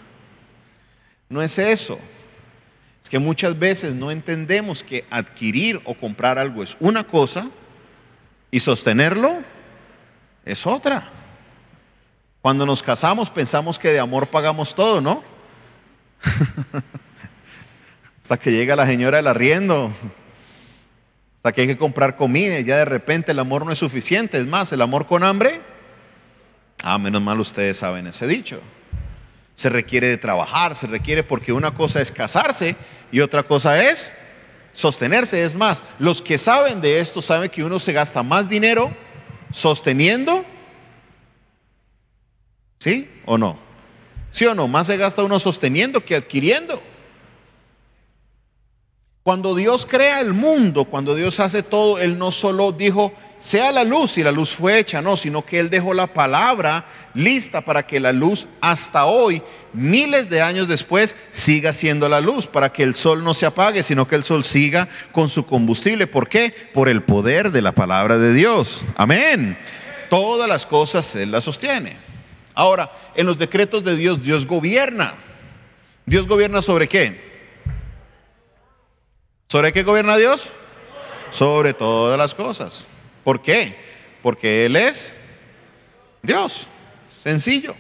No 1.31 1.43
es 1.43 1.59
eso. 1.59 1.99
Es 3.03 3.11
que 3.11 3.19
muchas 3.19 3.59
veces 3.59 3.95
no 3.95 4.11
entendemos 4.11 4.83
que 4.83 5.05
adquirir 5.11 5.79
o 5.85 5.93
comprar 5.93 6.39
algo 6.39 6.63
es 6.63 6.75
una 6.81 7.05
cosa 7.05 7.51
y 8.51 8.61
sostenerlo 8.61 9.43
es 10.45 10.67
otra. 10.67 11.09
Cuando 12.41 12.65
nos 12.65 12.83
casamos 12.83 13.31
pensamos 13.31 13.79
que 13.79 13.89
de 13.89 14.01
amor 14.01 14.29
pagamos 14.29 14.75
todo, 14.75 15.01
¿no? 15.01 15.23
Hasta 18.21 18.37
que 18.37 18.53
llega 18.53 18.77
la 18.77 18.87
señora 18.87 19.19
del 19.19 19.27
arriendo 19.27 19.91
hasta 21.39 21.53
que 21.53 21.61
hay 21.61 21.67
que 21.69 21.79
comprar 21.79 22.17
comida 22.17 22.59
y 22.59 22.65
ya 22.65 22.79
de 22.79 22.85
repente 22.85 23.31
el 23.31 23.39
amor 23.39 23.65
no 23.65 23.71
es 23.71 23.79
suficiente. 23.79 24.39
Es 24.39 24.47
más, 24.47 24.73
el 24.73 24.83
amor 24.83 25.07
con 25.07 25.23
hambre, 25.23 25.61
ah, 26.83 26.99
menos 26.99 27.23
mal 27.23 27.39
ustedes 27.39 27.77
saben 27.77 28.09
ese 28.09 28.27
dicho. 28.27 28.61
Se 29.55 29.69
requiere 29.69 30.09
de 30.09 30.17
trabajar, 30.17 30.75
se 30.75 30.89
requiere 30.89 31.23
porque 31.23 31.53
una 31.53 31.71
cosa 31.71 32.01
es 32.01 32.11
casarse 32.11 32.75
y 33.13 33.21
otra 33.21 33.45
cosa 33.45 33.89
es 33.89 34.13
sostenerse. 34.79 35.43
Es 35.43 35.57
más, 35.57 35.83
los 35.99 36.23
que 36.23 36.39
saben 36.39 36.81
de 36.81 37.01
esto 37.01 37.21
saben 37.21 37.51
que 37.51 37.65
uno 37.65 37.81
se 37.81 37.93
gasta 37.93 38.23
más 38.23 38.49
dinero 38.49 38.93
sosteniendo, 39.51 40.45
¿sí 42.79 43.11
o 43.27 43.37
no? 43.37 43.59
¿Sí 44.31 44.47
o 44.47 44.55
no? 44.55 44.69
Más 44.69 44.87
se 44.87 44.97
gasta 44.97 45.25
uno 45.25 45.41
sosteniendo 45.41 46.05
que 46.05 46.15
adquiriendo. 46.15 46.81
Cuando 49.25 49.57
Dios 49.57 49.85
crea 49.85 50.21
el 50.21 50.33
mundo, 50.33 50.85
cuando 50.85 51.17
Dios 51.17 51.41
hace 51.41 51.65
todo, 51.65 51.99
Él 51.99 52.17
no 52.17 52.31
solo 52.31 52.71
dijo, 52.71 53.13
sea 53.39 53.71
la 53.71 53.85
luz 53.85 54.19
y 54.19 54.23
la 54.23 54.33
luz 54.33 54.53
fue 54.53 54.79
hecha, 54.79 55.01
no, 55.01 55.17
sino 55.17 55.45
que 55.45 55.59
Él 55.59 55.71
dejó 55.71 55.95
la 55.95 56.09
palabra 56.09 56.85
lista 57.15 57.61
para 57.61 57.87
que 57.87 58.01
la 58.01 58.13
luz 58.13 58.47
hasta 58.61 59.07
hoy, 59.07 59.43
miles 59.73 60.29
de 60.29 60.43
años 60.43 60.69
después, 60.69 61.17
siga 61.31 61.73
siendo 61.73 62.09
la 62.09 62.21
luz, 62.21 62.47
para 62.47 62.73
que 62.73 62.83
el 62.83 62.95
sol 62.95 63.23
no 63.23 63.35
se 63.35 63.47
apague, 63.47 63.83
sino 63.83 64.09
que 64.09 64.17
el 64.17 64.25
sol 64.25 64.45
siga 64.45 64.89
con 65.13 65.29
su 65.29 65.47
combustible. 65.47 66.07
¿Por 66.07 66.29
qué? 66.29 66.53
Por 66.75 66.89
el 66.89 67.03
poder 67.03 67.51
de 67.51 67.63
la 67.63 67.73
palabra 67.73 68.19
de 68.19 68.33
Dios. 68.33 68.85
Amén. 68.97 69.59
Todas 70.11 70.49
las 70.49 70.67
cosas 70.67 71.15
Él 71.17 71.31
las 71.31 71.45
sostiene. 71.45 71.97
Ahora, 72.55 72.91
en 73.15 73.27
los 73.27 73.39
decretos 73.39 73.85
de 73.85 73.95
Dios, 73.95 74.23
Dios 74.23 74.47
gobierna. 74.47 75.15
¿Dios 76.07 76.27
gobierna 76.27 76.63
sobre 76.63 76.89
qué? 76.89 77.29
¿Sobre 79.47 79.73
qué 79.73 79.83
gobierna 79.83 80.17
Dios? 80.17 80.51
Sobre 81.31 81.73
todas 81.73 82.19
las 82.19 82.35
cosas. 82.35 82.87
¿Por 83.29 83.43
qué? 83.43 83.77
Porque 84.23 84.65
Él 84.65 84.75
es 84.75 85.13
Dios. 86.23 86.67
Sencillo. 87.15 87.75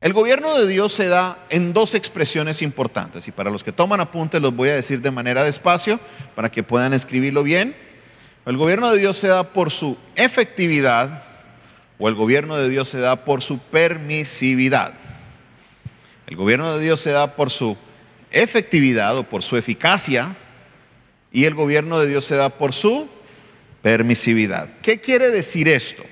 El 0.00 0.14
gobierno 0.14 0.58
de 0.58 0.66
Dios 0.66 0.94
se 0.94 1.08
da 1.08 1.36
en 1.50 1.74
dos 1.74 1.94
expresiones 1.94 2.62
importantes 2.62 3.28
y 3.28 3.32
para 3.32 3.50
los 3.50 3.62
que 3.62 3.72
toman 3.72 4.00
apuntes 4.00 4.40
los 4.40 4.56
voy 4.56 4.70
a 4.70 4.74
decir 4.74 5.02
de 5.02 5.10
manera 5.10 5.44
despacio 5.44 6.00
para 6.34 6.50
que 6.50 6.62
puedan 6.62 6.94
escribirlo 6.94 7.42
bien. 7.42 7.76
El 8.46 8.56
gobierno 8.56 8.90
de 8.90 9.00
Dios 9.00 9.18
se 9.18 9.28
da 9.28 9.44
por 9.44 9.70
su 9.70 9.98
efectividad 10.14 11.22
o 11.98 12.08
el 12.08 12.14
gobierno 12.14 12.56
de 12.56 12.70
Dios 12.70 12.88
se 12.88 13.00
da 13.00 13.16
por 13.16 13.42
su 13.42 13.58
permisividad. 13.58 14.94
El 16.26 16.36
gobierno 16.36 16.74
de 16.74 16.82
Dios 16.82 17.00
se 17.00 17.10
da 17.10 17.36
por 17.36 17.50
su 17.50 17.76
efectividad 18.30 19.14
o 19.18 19.24
por 19.24 19.42
su 19.42 19.58
eficacia 19.58 20.34
y 21.30 21.44
el 21.44 21.52
gobierno 21.52 21.98
de 21.98 22.08
Dios 22.08 22.24
se 22.24 22.36
da 22.36 22.48
por 22.48 22.72
su 22.72 23.10
permisividad. 23.86 24.68
¿Qué 24.82 25.00
quiere 25.00 25.30
decir 25.30 25.68
esto? 25.68 26.02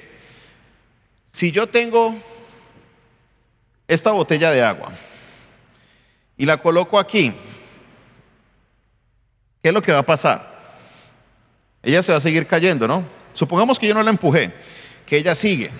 Si 1.26 1.50
yo 1.50 1.66
tengo 1.66 2.16
esta 3.88 4.12
botella 4.12 4.52
de 4.52 4.62
agua 4.62 4.92
y 6.36 6.46
la 6.46 6.58
coloco 6.58 7.00
aquí, 7.00 7.32
¿qué 9.60 9.70
es 9.70 9.74
lo 9.74 9.82
que 9.82 9.90
va 9.90 9.98
a 9.98 10.06
pasar? 10.06 10.78
Ella 11.82 12.00
se 12.04 12.12
va 12.12 12.18
a 12.18 12.20
seguir 12.20 12.46
cayendo, 12.46 12.86
¿no? 12.86 13.04
Supongamos 13.32 13.80
que 13.80 13.88
yo 13.88 13.94
no 13.94 14.04
la 14.04 14.10
empujé, 14.10 14.52
que 15.04 15.16
ella 15.16 15.34
sigue. 15.34 15.72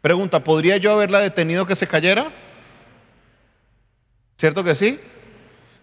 Pregunta, 0.00 0.42
¿podría 0.42 0.78
yo 0.78 0.92
haberla 0.94 1.20
detenido 1.20 1.66
que 1.66 1.76
se 1.76 1.86
cayera? 1.86 2.32
¿Cierto 4.38 4.64
que 4.64 4.74
sí? 4.74 4.98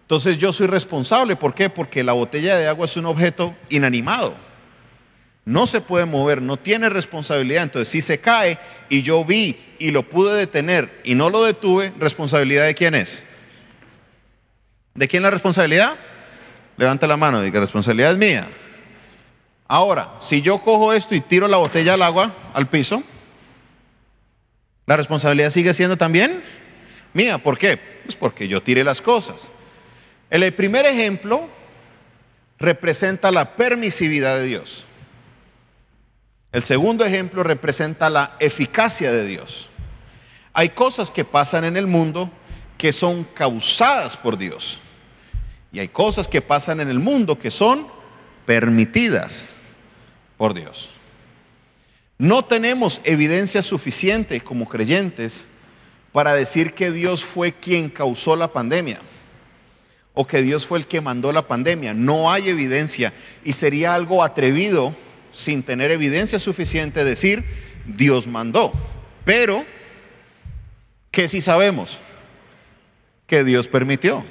Entonces 0.00 0.38
yo 0.38 0.52
soy 0.52 0.66
responsable. 0.66 1.36
¿Por 1.36 1.54
qué? 1.54 1.70
Porque 1.70 2.02
la 2.02 2.14
botella 2.14 2.56
de 2.56 2.66
agua 2.66 2.86
es 2.86 2.96
un 2.96 3.06
objeto 3.06 3.54
inanimado. 3.68 4.47
No 5.48 5.66
se 5.66 5.80
puede 5.80 6.04
mover, 6.04 6.42
no 6.42 6.58
tiene 6.58 6.90
responsabilidad. 6.90 7.62
Entonces 7.62 7.88
si 7.88 8.02
se 8.02 8.20
cae 8.20 8.58
y 8.90 9.00
yo 9.00 9.24
vi 9.24 9.58
y 9.78 9.92
lo 9.92 10.02
pude 10.02 10.36
detener 10.36 11.00
y 11.04 11.14
no 11.14 11.30
lo 11.30 11.42
detuve, 11.42 11.90
¿responsabilidad 11.98 12.66
de 12.66 12.74
quién 12.74 12.94
es? 12.94 13.22
¿De 14.92 15.08
quién 15.08 15.22
la 15.22 15.30
responsabilidad? 15.30 15.96
Levanta 16.76 17.06
la 17.06 17.16
mano, 17.16 17.40
diga, 17.40 17.60
la 17.60 17.60
responsabilidad 17.62 18.12
es 18.12 18.18
mía. 18.18 18.46
Ahora, 19.66 20.10
si 20.18 20.42
yo 20.42 20.58
cojo 20.58 20.92
esto 20.92 21.14
y 21.14 21.22
tiro 21.22 21.48
la 21.48 21.56
botella 21.56 21.94
al 21.94 22.02
agua, 22.02 22.34
al 22.52 22.68
piso, 22.68 23.02
¿la 24.84 24.98
responsabilidad 24.98 25.48
sigue 25.48 25.72
siendo 25.72 25.96
también 25.96 26.42
mía? 27.14 27.38
¿Por 27.38 27.56
qué? 27.56 27.78
Pues 28.04 28.16
porque 28.16 28.48
yo 28.48 28.62
tiré 28.62 28.84
las 28.84 29.00
cosas. 29.00 29.48
El 30.28 30.52
primer 30.52 30.84
ejemplo 30.84 31.48
representa 32.58 33.30
la 33.30 33.56
permisividad 33.56 34.36
de 34.36 34.44
Dios. 34.44 34.84
El 36.58 36.64
segundo 36.64 37.04
ejemplo 37.04 37.44
representa 37.44 38.10
la 38.10 38.34
eficacia 38.40 39.12
de 39.12 39.24
Dios. 39.24 39.68
Hay 40.52 40.70
cosas 40.70 41.08
que 41.08 41.24
pasan 41.24 41.64
en 41.64 41.76
el 41.76 41.86
mundo 41.86 42.32
que 42.76 42.92
son 42.92 43.22
causadas 43.22 44.16
por 44.16 44.36
Dios. 44.36 44.80
Y 45.70 45.78
hay 45.78 45.86
cosas 45.86 46.26
que 46.26 46.42
pasan 46.42 46.80
en 46.80 46.88
el 46.88 46.98
mundo 46.98 47.38
que 47.38 47.52
son 47.52 47.86
permitidas 48.44 49.58
por 50.36 50.52
Dios. 50.52 50.90
No 52.18 52.44
tenemos 52.44 53.02
evidencia 53.04 53.62
suficiente 53.62 54.40
como 54.40 54.68
creyentes 54.68 55.44
para 56.10 56.34
decir 56.34 56.74
que 56.74 56.90
Dios 56.90 57.24
fue 57.24 57.52
quien 57.52 57.88
causó 57.88 58.34
la 58.34 58.48
pandemia 58.48 58.98
o 60.12 60.26
que 60.26 60.42
Dios 60.42 60.66
fue 60.66 60.78
el 60.80 60.88
que 60.88 61.00
mandó 61.00 61.30
la 61.30 61.46
pandemia. 61.46 61.94
No 61.94 62.32
hay 62.32 62.48
evidencia 62.48 63.12
y 63.44 63.52
sería 63.52 63.94
algo 63.94 64.24
atrevido 64.24 64.96
sin 65.38 65.62
tener 65.62 65.92
evidencia 65.92 66.40
suficiente 66.40 67.04
decir 67.04 67.44
Dios 67.86 68.26
mandó. 68.26 68.72
Pero, 69.24 69.64
¿qué 71.12 71.28
si 71.28 71.40
sabemos? 71.40 72.00
Que 73.28 73.44
Dios 73.44 73.68
permitió. 73.68 74.24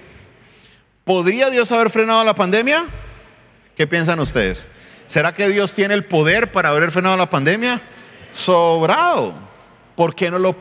¿Podría 1.06 1.50
Dios 1.50 1.72
haber 1.72 1.92
frenado 1.92 2.26
la 2.26 2.34
pandemia? 2.34 2.86
¿Qué 3.78 3.88
piensan 3.88 4.20
ustedes? 4.20 4.68
¿Será 5.06 5.34
que 5.34 5.48
Dios 5.48 5.74
tiene 5.74 5.94
el 5.94 6.04
poder 6.04 6.52
para 6.52 6.70
haber 6.70 6.92
frenado 6.92 7.16
la 7.16 7.30
pandemia? 7.30 7.82
Sobrado. 8.34 9.34
¿Por 9.96 10.14
qué 10.14 10.30
no 10.30 10.40
lo 10.40 10.58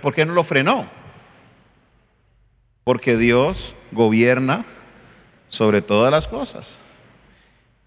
¿por 0.00 0.14
qué 0.14 0.24
no 0.24 0.34
lo 0.34 0.44
frenó? 0.44 0.88
Porque 2.84 3.16
Dios 3.16 3.74
gobierna 3.90 4.64
sobre 5.48 5.82
todas 5.82 6.12
las 6.12 6.28
cosas. 6.28 6.78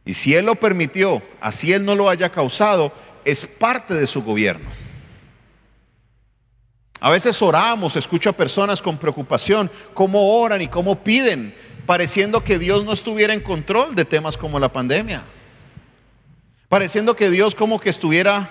Y 0.05 0.13
si 0.13 0.33
Él 0.33 0.45
lo 0.45 0.55
permitió, 0.55 1.21
así 1.39 1.71
Él 1.71 1.85
no 1.85 1.95
lo 1.95 2.09
haya 2.09 2.29
causado, 2.29 2.91
es 3.25 3.45
parte 3.45 3.93
de 3.93 4.07
su 4.07 4.23
gobierno. 4.23 4.69
A 6.99 7.09
veces 7.09 7.41
oramos, 7.41 7.95
escucho 7.95 8.29
a 8.29 8.33
personas 8.33 8.81
con 8.81 8.97
preocupación, 8.97 9.69
cómo 9.93 10.39
oran 10.39 10.61
y 10.61 10.67
cómo 10.67 11.03
piden, 11.03 11.53
pareciendo 11.85 12.43
que 12.43 12.59
Dios 12.59 12.85
no 12.85 12.93
estuviera 12.93 13.33
en 13.33 13.41
control 13.41 13.93
de 13.93 14.05
temas 14.05 14.37
como 14.37 14.59
la 14.59 14.71
pandemia. 14.71 15.23
Pareciendo 16.69 17.15
que 17.15 17.29
Dios 17.29 17.55
como 17.55 17.79
que 17.79 17.89
estuviera 17.89 18.49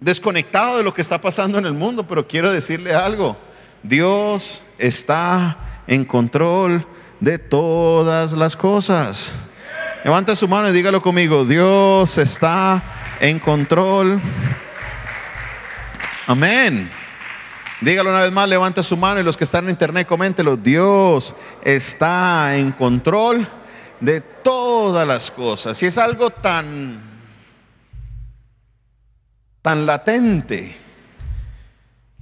desconectado 0.00 0.78
de 0.78 0.82
lo 0.82 0.92
que 0.92 1.02
está 1.02 1.20
pasando 1.20 1.58
en 1.58 1.66
el 1.66 1.72
mundo, 1.72 2.06
pero 2.06 2.26
quiero 2.26 2.50
decirle 2.50 2.94
algo, 2.94 3.36
Dios 3.82 4.62
está 4.78 5.82
en 5.86 6.04
control 6.04 6.86
de 7.20 7.38
todas 7.38 8.32
las 8.32 8.56
cosas. 8.56 9.32
Levanta 10.06 10.36
su 10.36 10.46
mano 10.46 10.68
y 10.68 10.72
dígalo 10.72 11.02
conmigo, 11.02 11.44
Dios 11.44 12.16
está 12.16 12.80
en 13.18 13.40
control. 13.40 14.20
Amén. 16.28 16.88
Dígalo 17.80 18.10
una 18.10 18.22
vez 18.22 18.30
más, 18.30 18.48
levanta 18.48 18.84
su 18.84 18.96
mano 18.96 19.18
y 19.18 19.24
los 19.24 19.36
que 19.36 19.42
están 19.42 19.64
en 19.64 19.70
internet, 19.70 20.06
coméntelo. 20.06 20.56
Dios 20.56 21.34
está 21.60 22.56
en 22.56 22.70
control 22.70 23.48
de 23.98 24.20
todas 24.20 25.08
las 25.08 25.28
cosas. 25.28 25.82
Y 25.82 25.86
es 25.86 25.98
algo 25.98 26.30
tan, 26.30 27.02
tan 29.60 29.86
latente. 29.86 30.85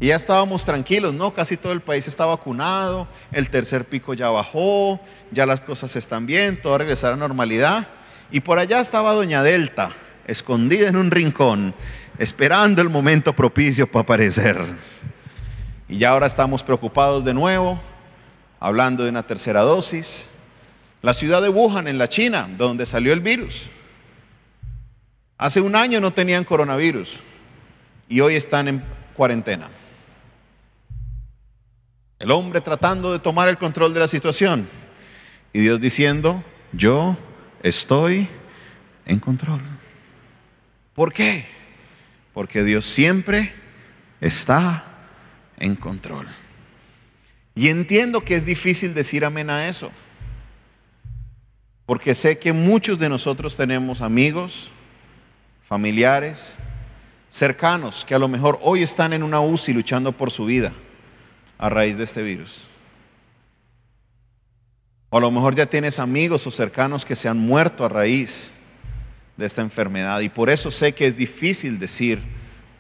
Y 0.01 0.09
ya 0.09 0.17
estábamos 0.17 0.65
tranquilos, 0.65 1.15
¿no? 1.15 1.33
Casi 1.33 1.57
todo 1.57 1.73
el 1.73 1.81
país 1.81 2.09
está 2.09 2.27
vacunado, 2.27 3.07
el 3.31 3.49
tercer 3.49 3.85
pico 3.85 4.13
ya 4.13 4.29
bajó, 4.29 5.01
ya 5.31 5.47
las 5.47 5.61
cosas 5.61 5.95
están 5.95 6.27
bien, 6.27 6.61
todo 6.61 6.79
regresar 6.79 7.13
a 7.13 7.17
normalidad. 7.17 7.87
Y 8.31 8.41
por 8.41 8.59
allá 8.59 8.81
estaba 8.81 9.13
Doña 9.13 9.43
Delta, 9.43 9.91
escondida 10.27 10.89
en 10.89 10.97
un 10.97 11.11
rincón, 11.11 11.75
esperando 12.19 12.83
el 12.83 12.91
momento 12.91 13.37
propicio 13.37 13.87
para 13.87 14.03
aparecer. 14.03 14.61
Y 15.89 15.99
ya 15.99 16.11
ahora 16.11 16.27
estamos 16.27 16.63
preocupados 16.65 17.25
de 17.25 17.35
nuevo, 17.35 17.81
hablando 18.59 19.05
de 19.05 19.11
una 19.11 19.23
tercera 19.23 19.61
dosis. 19.61 20.27
La 21.03 21.15
ciudad 21.15 21.41
de 21.41 21.51
Wuhan, 21.51 21.87
en 21.87 21.99
la 21.99 22.09
China, 22.09 22.49
donde 22.59 22.87
salió 22.87 23.13
el 23.13 23.21
virus. 23.21 23.67
Hace 25.39 25.61
un 25.61 25.77
año 25.77 26.01
no 26.01 26.13
tenían 26.13 26.45
coronavirus 26.45 27.21
y 28.09 28.21
hoy 28.21 28.35
están 28.35 28.69
en 28.69 28.85
cuarentena. 29.15 29.69
El 32.25 32.31
hombre 32.31 32.63
tratando 32.63 33.13
de 33.13 33.19
tomar 33.19 33.51
el 33.51 33.59
control 33.59 33.93
de 33.93 34.01
la 34.01 34.09
situación 34.09 34.67
y 35.53 35.61
Dios 35.61 35.79
diciendo, 35.79 36.43
yo 36.73 37.19
estoy 37.63 38.27
en 39.05 39.21
control. 39.21 39.61
¿Por 40.95 41.13
qué? 41.13 41.45
Porque 42.33 42.65
Dios 42.65 42.87
siempre 42.87 43.53
está 44.23 44.85
en 45.59 45.77
control. 45.77 46.27
Y 47.55 47.69
entiendo 47.69 48.23
que 48.23 48.37
es 48.37 48.47
difícil 48.47 48.95
decir 48.95 49.27
amén 49.27 49.51
a 49.51 49.69
eso. 49.69 49.93
Porque 51.85 52.15
sé 52.15 52.39
que 52.39 52.55
muchos 52.55 52.99
de 52.99 53.11
nosotros 53.11 53.55
tenemos 53.55 54.01
amigos, 54.01 54.71
familiares, 55.63 56.57
cercanos, 57.29 58.03
que 58.03 58.15
a 58.15 58.19
lo 58.19 58.29
mejor 58.29 58.59
hoy 58.63 58.83
están 58.83 59.13
en 59.13 59.23
una 59.23 59.43
UCI 59.43 59.75
luchando 59.75 60.11
por 60.13 60.31
su 60.31 60.47
vida 60.47 60.73
a 61.59 61.69
raíz 61.69 61.99
de 61.99 62.05
este 62.05 62.23
virus. 62.23 62.69
O 65.11 65.19
a 65.19 65.21
lo 65.21 65.31
mejor 65.31 65.55
ya 65.55 65.67
tienes 65.67 65.99
amigos 65.99 66.47
o 66.47 66.51
cercanos 66.51 67.05
que 67.05 67.15
se 67.15 67.29
han 67.29 67.39
muerto 67.39 67.85
a 67.85 67.89
raíz 67.89 68.53
de 69.37 69.47
esta 69.47 69.63
enfermedad. 69.63 70.21
Y 70.21 70.29
por 70.29 70.51
eso 70.51 70.71
sé 70.71 70.93
que 70.93 71.07
es 71.07 71.17
difícil 71.17 71.79
decir 71.79 72.21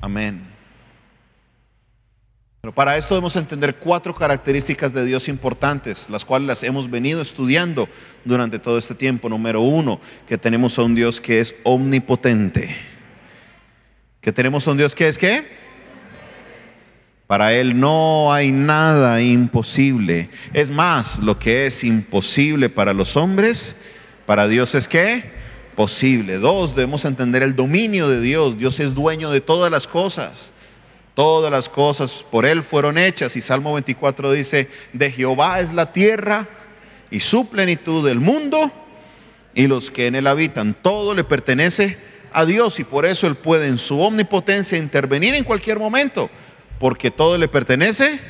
amén. 0.00 0.54
Pero 2.60 2.74
para 2.74 2.96
esto 2.96 3.14
debemos 3.14 3.36
entender 3.36 3.76
cuatro 3.76 4.14
características 4.14 4.94
de 4.94 5.04
Dios 5.04 5.28
importantes, 5.28 6.08
las 6.08 6.24
cuales 6.24 6.48
las 6.48 6.62
hemos 6.62 6.90
venido 6.90 7.20
estudiando 7.20 7.90
durante 8.24 8.58
todo 8.58 8.78
este 8.78 8.94
tiempo. 8.94 9.28
Número 9.28 9.60
uno, 9.60 10.00
que 10.26 10.38
tenemos 10.38 10.78
a 10.78 10.82
un 10.82 10.94
Dios 10.94 11.20
que 11.20 11.40
es 11.40 11.54
omnipotente. 11.62 12.74
Que 14.22 14.32
tenemos 14.32 14.66
a 14.66 14.70
un 14.70 14.78
Dios 14.78 14.94
que 14.94 15.08
es 15.08 15.18
qué? 15.18 15.46
Para 17.26 17.54
Él 17.54 17.78
no 17.80 18.32
hay 18.32 18.52
nada 18.52 19.22
imposible. 19.22 20.28
Es 20.52 20.70
más, 20.70 21.18
lo 21.18 21.38
que 21.38 21.66
es 21.66 21.82
imposible 21.84 22.68
para 22.68 22.92
los 22.92 23.16
hombres, 23.16 23.76
para 24.26 24.46
Dios 24.46 24.74
es 24.74 24.86
qué? 24.86 25.32
Posible. 25.74 26.38
Dos, 26.38 26.74
debemos 26.74 27.04
entender 27.04 27.42
el 27.42 27.56
dominio 27.56 28.08
de 28.08 28.20
Dios. 28.20 28.58
Dios 28.58 28.78
es 28.80 28.94
dueño 28.94 29.30
de 29.30 29.40
todas 29.40 29.70
las 29.70 29.86
cosas. 29.86 30.52
Todas 31.14 31.50
las 31.50 31.68
cosas 31.68 32.24
por 32.28 32.44
Él 32.44 32.62
fueron 32.62 32.98
hechas. 32.98 33.36
Y 33.36 33.40
Salmo 33.40 33.72
24 33.74 34.32
dice, 34.32 34.68
de 34.92 35.10
Jehová 35.10 35.60
es 35.60 35.72
la 35.72 35.92
tierra 35.92 36.46
y 37.10 37.20
su 37.20 37.48
plenitud 37.48 38.06
del 38.06 38.20
mundo 38.20 38.70
y 39.54 39.66
los 39.66 39.90
que 39.90 40.08
en 40.08 40.16
Él 40.16 40.26
habitan. 40.26 40.74
Todo 40.74 41.14
le 41.14 41.24
pertenece 41.24 41.96
a 42.32 42.44
Dios 42.44 42.80
y 42.80 42.84
por 42.84 43.06
eso 43.06 43.26
Él 43.26 43.36
puede 43.36 43.68
en 43.68 43.78
su 43.78 44.00
omnipotencia 44.00 44.76
intervenir 44.76 45.34
en 45.34 45.44
cualquier 45.44 45.78
momento, 45.78 46.28
porque 46.78 47.10
todo 47.10 47.38
le 47.38 47.48
pertenece 47.48 48.20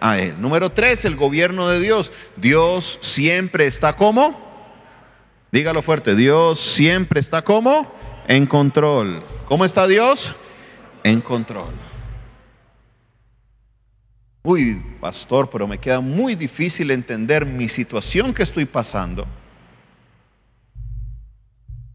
a 0.00 0.18
Él. 0.18 0.40
Número 0.40 0.70
tres, 0.70 1.04
el 1.04 1.16
gobierno 1.16 1.68
de 1.68 1.80
Dios. 1.80 2.12
Dios 2.36 2.98
siempre 3.00 3.66
está 3.66 3.94
como, 3.94 4.38
dígalo 5.52 5.82
fuerte, 5.82 6.14
Dios 6.14 6.60
siempre 6.60 7.20
está 7.20 7.42
como 7.42 7.92
en 8.26 8.46
control. 8.46 9.22
¿Cómo 9.46 9.64
está 9.64 9.86
Dios? 9.86 10.34
En 11.04 11.20
control 11.20 11.74
uy, 14.48 14.82
pastor, 14.98 15.50
pero 15.50 15.68
me 15.68 15.76
queda 15.76 16.00
muy 16.00 16.34
difícil 16.34 16.90
entender 16.90 17.44
mi 17.44 17.68
situación 17.68 18.32
que 18.32 18.42
estoy 18.42 18.64
pasando. 18.64 19.26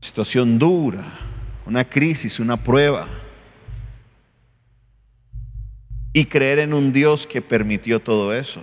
Situación 0.01 0.59
dura, 0.59 1.03
una 1.65 1.83
crisis, 1.83 2.39
una 2.39 2.55
prueba. 2.55 3.07
Y 6.13 6.25
creer 6.25 6.59
en 6.59 6.73
un 6.73 6.93
Dios 6.93 7.25
que 7.25 7.41
permitió 7.41 7.99
todo 7.99 8.33
eso. 8.33 8.61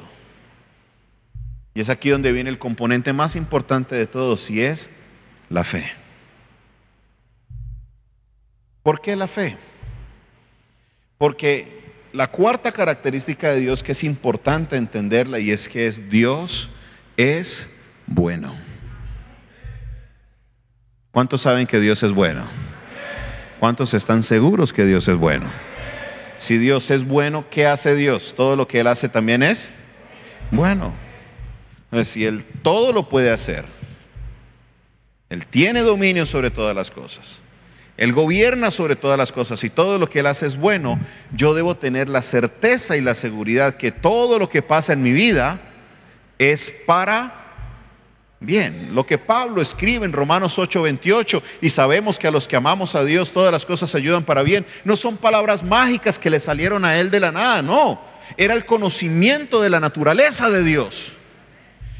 Y 1.74 1.80
es 1.80 1.88
aquí 1.88 2.10
donde 2.10 2.32
viene 2.32 2.50
el 2.50 2.58
componente 2.58 3.12
más 3.12 3.36
importante 3.36 3.94
de 3.94 4.06
todos 4.06 4.50
y 4.50 4.60
es 4.62 4.90
la 5.48 5.64
fe. 5.64 5.84
¿Por 8.82 9.00
qué 9.00 9.16
la 9.16 9.28
fe? 9.28 9.56
Porque 11.18 11.80
la 12.12 12.28
cuarta 12.28 12.72
característica 12.72 13.50
de 13.50 13.60
Dios 13.60 13.82
que 13.82 13.92
es 13.92 14.04
importante 14.04 14.76
entenderla 14.76 15.38
y 15.38 15.50
es 15.50 15.68
que 15.68 15.86
es 15.86 16.10
Dios 16.10 16.70
es 17.16 17.68
bueno. 18.06 18.54
¿Cuántos 21.12 21.42
saben 21.42 21.66
que 21.66 21.80
Dios 21.80 22.02
es 22.02 22.12
bueno? 22.12 22.48
¿Cuántos 23.58 23.94
están 23.94 24.22
seguros 24.22 24.72
que 24.72 24.86
Dios 24.86 25.06
es 25.08 25.16
bueno? 25.16 25.50
Si 26.40 26.56
Dios 26.56 26.90
es 26.90 27.06
bueno, 27.06 27.44
¿qué 27.50 27.66
hace 27.66 27.94
Dios? 27.94 28.32
Todo 28.34 28.56
lo 28.56 28.66
que 28.66 28.80
Él 28.80 28.86
hace 28.86 29.10
también 29.10 29.42
es 29.42 29.72
bueno. 30.50 30.94
Si 32.02 32.24
Él 32.24 32.46
todo 32.62 32.94
lo 32.94 33.10
puede 33.10 33.30
hacer, 33.30 33.66
Él 35.28 35.46
tiene 35.46 35.82
dominio 35.82 36.24
sobre 36.24 36.50
todas 36.50 36.74
las 36.74 36.90
cosas. 36.90 37.42
Él 37.98 38.14
gobierna 38.14 38.70
sobre 38.70 38.96
todas 38.96 39.18
las 39.18 39.32
cosas 39.32 39.62
y 39.64 39.68
todo 39.68 39.98
lo 39.98 40.08
que 40.08 40.20
Él 40.20 40.26
hace 40.26 40.46
es 40.46 40.56
bueno. 40.56 40.98
Yo 41.36 41.52
debo 41.52 41.76
tener 41.76 42.08
la 42.08 42.22
certeza 42.22 42.96
y 42.96 43.02
la 43.02 43.14
seguridad 43.14 43.76
que 43.76 43.92
todo 43.92 44.38
lo 44.38 44.48
que 44.48 44.62
pasa 44.62 44.94
en 44.94 45.02
mi 45.02 45.12
vida 45.12 45.60
es 46.38 46.72
para 46.86 47.39
bien. 48.40 48.94
Lo 48.94 49.04
que 49.04 49.18
Pablo 49.18 49.60
escribe 49.60 50.06
en 50.06 50.12
Romanos 50.12 50.58
8:28 50.58 51.42
y 51.60 51.68
sabemos 51.68 52.18
que 52.18 52.26
a 52.26 52.30
los 52.30 52.48
que 52.48 52.56
amamos 52.56 52.94
a 52.94 53.04
Dios 53.04 53.32
todas 53.32 53.52
las 53.52 53.66
cosas 53.66 53.94
ayudan 53.94 54.24
para 54.24 54.42
bien, 54.42 54.66
no 54.84 54.96
son 54.96 55.18
palabras 55.18 55.62
mágicas 55.62 56.18
que 56.18 56.30
le 56.30 56.40
salieron 56.40 56.84
a 56.84 56.98
Él 56.98 57.10
de 57.10 57.20
la 57.20 57.32
nada, 57.32 57.62
no. 57.62 58.00
Era 58.36 58.54
el 58.54 58.64
conocimiento 58.64 59.60
de 59.60 59.70
la 59.70 59.80
naturaleza 59.80 60.48
de 60.50 60.62
Dios. 60.64 61.12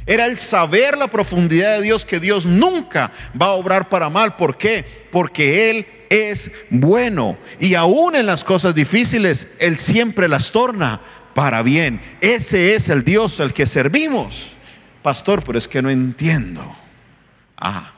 Era 0.07 0.27
el 0.27 0.39
saber 0.39 0.97
la 0.97 1.09
profundidad 1.09 1.77
de 1.77 1.83
Dios, 1.83 2.05
que 2.05 2.19
Dios 2.19 2.47
nunca 2.47 3.13
va 3.41 3.47
a 3.47 3.53
obrar 3.53 3.89
para 3.89 4.09
mal. 4.09 4.37
¿Por 4.37 4.57
qué? 4.57 4.85
Porque 5.13 5.71
Él 5.71 5.87
es 6.09 6.51
bueno. 6.71 7.37
Y 7.61 7.75
aún 7.75 8.17
en 8.17 8.27
las 8.27 8.43
cosas 8.43 8.75
difíciles, 8.75 9.47
Él 9.59 9.77
siempre 9.79 10.27
las 10.27 10.51
torna 10.51 11.01
para 11.35 11.63
bien. 11.63 12.01
Ese 12.21 12.75
es 12.75 12.89
el 12.89 13.05
Dios 13.05 13.41
al 13.41 13.53
que 13.53 13.67
servimos. 13.67 14.57
Pastor, 15.03 15.43
pero 15.45 15.59
es 15.59 15.67
que 15.67 15.83
no 15.83 15.91
entiendo. 15.91 16.63
Ah. 17.57 17.93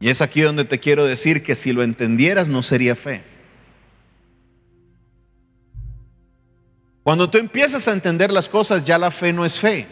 Y 0.00 0.08
es 0.08 0.22
aquí 0.22 0.40
donde 0.40 0.64
te 0.64 0.78
quiero 0.78 1.04
decir 1.04 1.42
que 1.42 1.54
si 1.54 1.72
lo 1.72 1.82
entendieras 1.82 2.48
no 2.48 2.62
sería 2.62 2.94
fe. 2.94 3.24
Cuando 7.02 7.28
tú 7.30 7.38
empiezas 7.38 7.88
a 7.88 7.92
entender 7.92 8.30
las 8.30 8.48
cosas, 8.48 8.84
ya 8.84 8.98
la 8.98 9.10
fe 9.10 9.32
no 9.32 9.44
es 9.44 9.58
fe. 9.58 9.88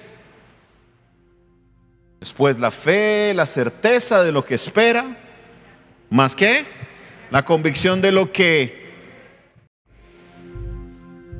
Después 2.21 2.59
la 2.59 2.71
fe, 2.71 3.33
la 3.35 3.47
certeza 3.47 4.23
de 4.23 4.33
lo 4.33 4.45
que 4.45 4.55
espera, 4.55 5.17
más 6.11 6.37
que 6.37 6.65
la 7.31 7.45
convicción 7.45 8.01
de 8.01 8.13
lo 8.13 8.33
que 8.33 8.86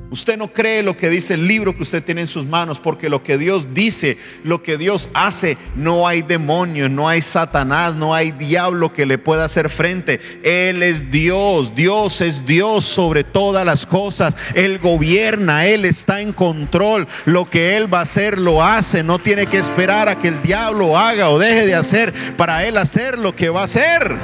Usted 0.09 0.37
no 0.37 0.47
cree 0.47 0.83
lo 0.83 0.95
que 0.95 1.09
dice 1.09 1.33
el 1.33 1.47
libro 1.47 1.75
que 1.75 1.83
usted 1.83 2.01
tiene 2.01 2.21
en 2.21 2.27
sus 2.29 2.45
manos, 2.45 2.79
porque 2.79 3.09
lo 3.09 3.23
que 3.23 3.37
Dios 3.37 3.73
dice, 3.73 4.17
lo 4.45 4.63
que 4.63 4.77
Dios 4.77 5.09
hace, 5.13 5.57
no 5.75 6.07
hay 6.07 6.21
demonio, 6.21 6.87
no 6.87 7.09
hay 7.09 7.21
Satanás, 7.21 7.97
no 7.97 8.15
hay 8.15 8.31
diablo 8.31 8.93
que 8.93 9.05
le 9.05 9.17
pueda 9.17 9.43
hacer 9.43 9.69
frente. 9.69 10.21
Él 10.43 10.81
es 10.81 11.11
Dios, 11.11 11.75
Dios 11.75 12.21
es 12.21 12.45
Dios 12.45 12.85
sobre 12.85 13.25
todas 13.25 13.65
las 13.65 13.85
cosas. 13.85 14.37
Él 14.55 14.79
gobierna, 14.79 15.65
Él 15.65 15.83
está 15.83 16.21
en 16.21 16.31
control. 16.31 17.05
Lo 17.25 17.49
que 17.49 17.75
Él 17.75 17.93
va 17.93 17.99
a 17.99 18.03
hacer, 18.03 18.39
lo 18.39 18.63
hace. 18.63 19.03
No 19.03 19.19
tiene 19.19 19.47
que 19.47 19.57
esperar 19.57 20.07
a 20.07 20.17
que 20.17 20.29
el 20.29 20.41
diablo 20.41 20.97
haga 20.97 21.29
o 21.29 21.37
deje 21.37 21.65
de 21.65 21.75
hacer 21.75 22.13
para 22.37 22.65
Él 22.65 22.77
hacer 22.77 23.19
lo 23.19 23.35
que 23.35 23.49
va 23.49 23.61
a 23.61 23.65
hacer. 23.65 24.15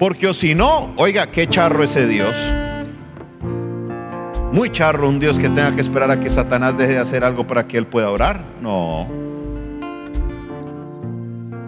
Porque 0.00 0.26
o 0.26 0.34
si 0.34 0.56
no, 0.56 0.92
oiga, 0.96 1.30
qué 1.30 1.46
charro 1.46 1.84
ese 1.84 2.06
Dios. 2.08 2.34
Muy 4.52 4.70
charro 4.70 5.08
un 5.08 5.20
Dios 5.20 5.38
que 5.38 5.48
tenga 5.48 5.74
que 5.74 5.82
esperar 5.82 6.10
a 6.10 6.18
que 6.20 6.30
Satanás 6.30 6.76
deje 6.76 6.92
de 6.92 6.98
hacer 6.98 7.22
algo 7.22 7.46
para 7.46 7.66
que 7.68 7.76
él 7.76 7.86
pueda 7.86 8.10
orar. 8.10 8.42
No. 8.62 9.06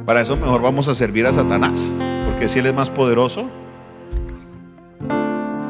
Para 0.07 0.23
eso 0.23 0.35
mejor 0.37 0.62
vamos 0.62 0.88
a 0.88 0.95
servir 0.95 1.27
a 1.27 1.33
Satanás, 1.33 1.87
porque 2.25 2.49
si 2.49 2.59
él 2.59 2.66
es 2.66 2.75
más 2.75 2.88
poderoso. 2.88 3.49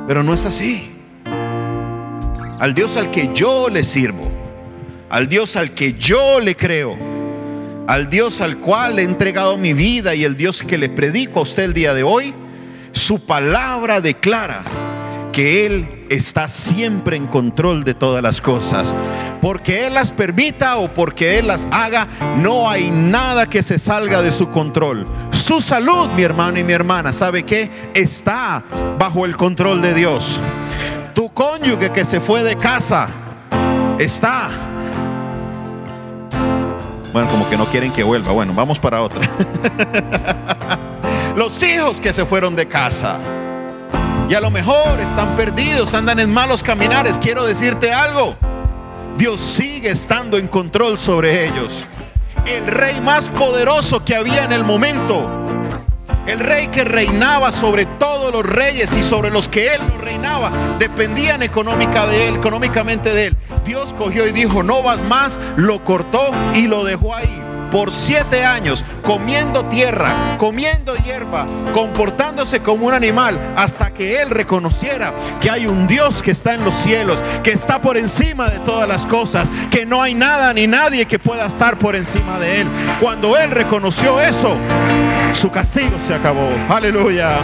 Pero 0.06 0.22
no 0.22 0.32
es 0.34 0.46
así. 0.46 0.88
Al 2.60 2.74
Dios 2.74 2.96
al 2.96 3.10
que 3.10 3.30
yo 3.34 3.68
le 3.68 3.82
sirvo, 3.82 4.30
al 5.08 5.28
Dios 5.28 5.56
al 5.56 5.72
que 5.72 5.94
yo 5.94 6.38
le 6.38 6.56
creo, 6.56 6.96
al 7.88 8.08
Dios 8.08 8.40
al 8.40 8.58
cual 8.58 9.00
he 9.00 9.02
entregado 9.02 9.56
mi 9.56 9.72
vida 9.72 10.14
y 10.14 10.24
el 10.24 10.36
Dios 10.36 10.62
que 10.62 10.78
le 10.78 10.88
predico 10.88 11.40
a 11.40 11.42
usted 11.42 11.64
el 11.64 11.74
día 11.74 11.92
de 11.92 12.04
hoy, 12.04 12.32
su 12.92 13.26
palabra 13.26 14.00
declara 14.00 14.62
que 15.32 15.66
Él 15.66 15.99
está 16.10 16.48
siempre 16.48 17.16
en 17.16 17.26
control 17.26 17.84
de 17.84 17.94
todas 17.94 18.22
las 18.22 18.40
cosas. 18.42 18.94
Porque 19.40 19.86
Él 19.86 19.94
las 19.94 20.10
permita 20.10 20.76
o 20.76 20.92
porque 20.92 21.38
Él 21.38 21.46
las 21.46 21.66
haga, 21.70 22.06
no 22.36 22.68
hay 22.68 22.90
nada 22.90 23.48
que 23.48 23.62
se 23.62 23.78
salga 23.78 24.20
de 24.20 24.32
su 24.32 24.50
control. 24.50 25.06
Su 25.30 25.62
salud, 25.62 26.10
mi 26.10 26.22
hermano 26.22 26.58
y 26.58 26.64
mi 26.64 26.72
hermana, 26.72 27.12
¿sabe 27.12 27.44
qué? 27.44 27.70
Está 27.94 28.62
bajo 28.98 29.24
el 29.24 29.36
control 29.36 29.80
de 29.80 29.94
Dios. 29.94 30.38
Tu 31.14 31.32
cónyuge 31.32 31.90
que 31.90 32.04
se 32.04 32.20
fue 32.20 32.42
de 32.42 32.56
casa, 32.56 33.08
está 33.98 34.50
bueno, 37.12 37.28
como 37.28 37.48
que 37.50 37.56
no 37.56 37.66
quieren 37.66 37.92
que 37.92 38.04
vuelva. 38.04 38.32
Bueno, 38.32 38.54
vamos 38.54 38.78
para 38.78 39.02
otra. 39.02 39.28
Los 41.36 41.60
hijos 41.62 42.00
que 42.00 42.12
se 42.12 42.24
fueron 42.24 42.54
de 42.54 42.68
casa 42.68 43.18
y 44.30 44.34
a 44.34 44.40
lo 44.40 44.52
mejor 44.52 45.00
están 45.00 45.36
perdidos, 45.36 45.92
andan 45.92 46.20
en 46.20 46.32
malos 46.32 46.62
caminares. 46.62 47.18
Quiero 47.18 47.44
decirte 47.44 47.92
algo. 47.92 48.36
Dios 49.16 49.40
sigue 49.40 49.90
estando 49.90 50.38
en 50.38 50.46
control 50.46 51.00
sobre 51.00 51.48
ellos. 51.48 51.84
El 52.46 52.68
rey 52.68 53.00
más 53.00 53.28
poderoso 53.28 54.04
que 54.04 54.14
había 54.14 54.44
en 54.44 54.52
el 54.52 54.62
momento. 54.62 55.28
El 56.28 56.38
rey 56.38 56.68
que 56.68 56.84
reinaba 56.84 57.50
sobre 57.50 57.86
todos 57.86 58.32
los 58.32 58.46
reyes 58.46 58.96
y 58.96 59.02
sobre 59.02 59.30
los 59.30 59.48
que 59.48 59.74
él 59.74 59.80
no 59.88 59.98
reinaba, 60.00 60.52
dependían 60.78 61.40
de 61.40 62.28
él, 62.28 62.36
económicamente 62.36 63.12
de 63.12 63.26
él. 63.28 63.36
Dios 63.64 63.92
cogió 63.94 64.28
y 64.28 64.32
dijo, 64.32 64.62
no 64.62 64.80
vas 64.80 65.02
más, 65.02 65.40
lo 65.56 65.82
cortó 65.82 66.30
y 66.54 66.68
lo 66.68 66.84
dejó 66.84 67.16
ahí 67.16 67.39
por 67.70 67.90
siete 67.90 68.44
años 68.44 68.84
comiendo 69.04 69.64
tierra, 69.66 70.36
comiendo 70.38 70.96
hierba, 70.96 71.46
comportándose 71.72 72.60
como 72.60 72.86
un 72.86 72.94
animal, 72.94 73.38
hasta 73.56 73.92
que 73.92 74.20
él 74.20 74.30
reconociera 74.30 75.14
que 75.40 75.50
hay 75.50 75.66
un 75.66 75.86
Dios 75.86 76.22
que 76.22 76.32
está 76.32 76.54
en 76.54 76.64
los 76.64 76.74
cielos, 76.74 77.22
que 77.42 77.52
está 77.52 77.80
por 77.80 77.96
encima 77.96 78.48
de 78.48 78.58
todas 78.60 78.88
las 78.88 79.06
cosas, 79.06 79.50
que 79.70 79.86
no 79.86 80.02
hay 80.02 80.14
nada 80.14 80.52
ni 80.52 80.66
nadie 80.66 81.06
que 81.06 81.18
pueda 81.18 81.46
estar 81.46 81.78
por 81.78 81.96
encima 81.96 82.38
de 82.38 82.62
él. 82.62 82.68
Cuando 83.00 83.36
él 83.36 83.50
reconoció 83.50 84.20
eso, 84.20 84.56
su 85.32 85.50
castigo 85.50 85.96
se 86.06 86.14
acabó. 86.14 86.48
Aleluya. 86.68 87.38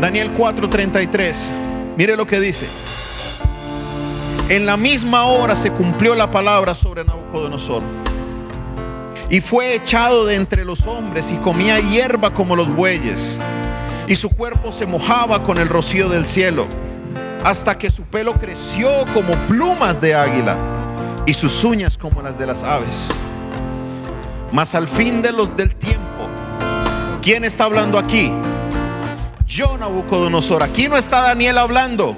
Daniel 0.00 0.30
4:33. 0.36 1.50
Mire 1.96 2.16
lo 2.16 2.26
que 2.26 2.40
dice. 2.40 2.66
En 4.48 4.64
la 4.64 4.78
misma 4.78 5.26
hora 5.26 5.54
se 5.54 5.70
cumplió 5.70 6.14
la 6.14 6.30
palabra 6.30 6.74
sobre 6.74 7.04
Nabucodonosor. 7.04 7.82
Y 9.28 9.42
fue 9.42 9.74
echado 9.74 10.24
de 10.24 10.36
entre 10.36 10.64
los 10.64 10.86
hombres 10.86 11.32
y 11.32 11.36
comía 11.36 11.78
hierba 11.80 12.32
como 12.32 12.56
los 12.56 12.74
bueyes. 12.74 13.38
Y 14.06 14.14
su 14.14 14.30
cuerpo 14.30 14.72
se 14.72 14.86
mojaba 14.86 15.42
con 15.42 15.58
el 15.58 15.68
rocío 15.68 16.08
del 16.08 16.24
cielo, 16.24 16.66
hasta 17.44 17.76
que 17.76 17.90
su 17.90 18.04
pelo 18.04 18.32
creció 18.36 18.88
como 19.12 19.34
plumas 19.48 20.00
de 20.00 20.14
águila 20.14 20.56
y 21.26 21.34
sus 21.34 21.62
uñas 21.62 21.98
como 21.98 22.22
las 22.22 22.38
de 22.38 22.46
las 22.46 22.64
aves. 22.64 23.10
Mas 24.50 24.74
al 24.74 24.88
fin 24.88 25.20
de 25.20 25.30
los 25.30 25.54
del 25.58 25.76
tiempo, 25.76 26.26
¿quién 27.20 27.44
está 27.44 27.64
hablando 27.64 27.98
aquí? 27.98 28.32
Yo, 29.46 29.76
Nabucodonosor. 29.76 30.62
Aquí 30.62 30.88
no 30.88 30.96
está 30.96 31.20
Daniel 31.20 31.58
hablando. 31.58 32.16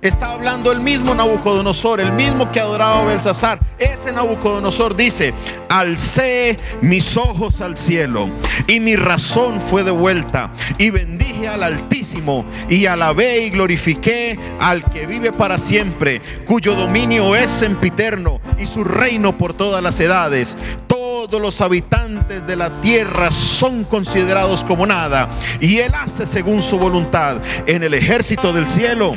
Está 0.00 0.32
hablando 0.32 0.70
el 0.70 0.78
mismo 0.80 1.12
Nabucodonosor, 1.12 2.00
el 2.00 2.12
mismo 2.12 2.52
que 2.52 2.60
adoraba 2.60 3.02
a 3.02 3.04
Belsasar. 3.04 3.58
Ese 3.78 4.12
Nabucodonosor 4.12 4.94
dice, 4.94 5.34
alcé 5.68 6.56
mis 6.80 7.16
ojos 7.16 7.60
al 7.60 7.76
cielo 7.76 8.28
y 8.68 8.78
mi 8.78 8.94
razón 8.94 9.60
fue 9.60 9.82
devuelta 9.82 10.52
y 10.78 10.90
bendije 10.90 11.48
al 11.48 11.64
Altísimo 11.64 12.44
y 12.68 12.86
alabé 12.86 13.46
y 13.46 13.50
glorifiqué 13.50 14.38
al 14.60 14.84
que 14.84 15.06
vive 15.06 15.32
para 15.32 15.58
siempre, 15.58 16.22
cuyo 16.46 16.76
dominio 16.76 17.34
es 17.34 17.50
sempiterno 17.50 18.40
y 18.56 18.66
su 18.66 18.84
reino 18.84 19.36
por 19.36 19.52
todas 19.52 19.82
las 19.82 19.98
edades 19.98 20.56
todos 20.86 21.42
los 21.42 21.60
habitantes 21.60 22.46
de 22.46 22.56
la 22.56 22.70
tierra 22.80 23.30
son 23.30 23.84
considerados 23.84 24.64
como 24.64 24.86
nada, 24.86 25.28
y 25.60 25.78
Él 25.78 25.92
hace 25.94 26.24
según 26.24 26.62
su 26.62 26.78
voluntad 26.78 27.42
en 27.66 27.82
el 27.82 27.92
ejército 27.92 28.52
del 28.52 28.66
cielo 28.66 29.14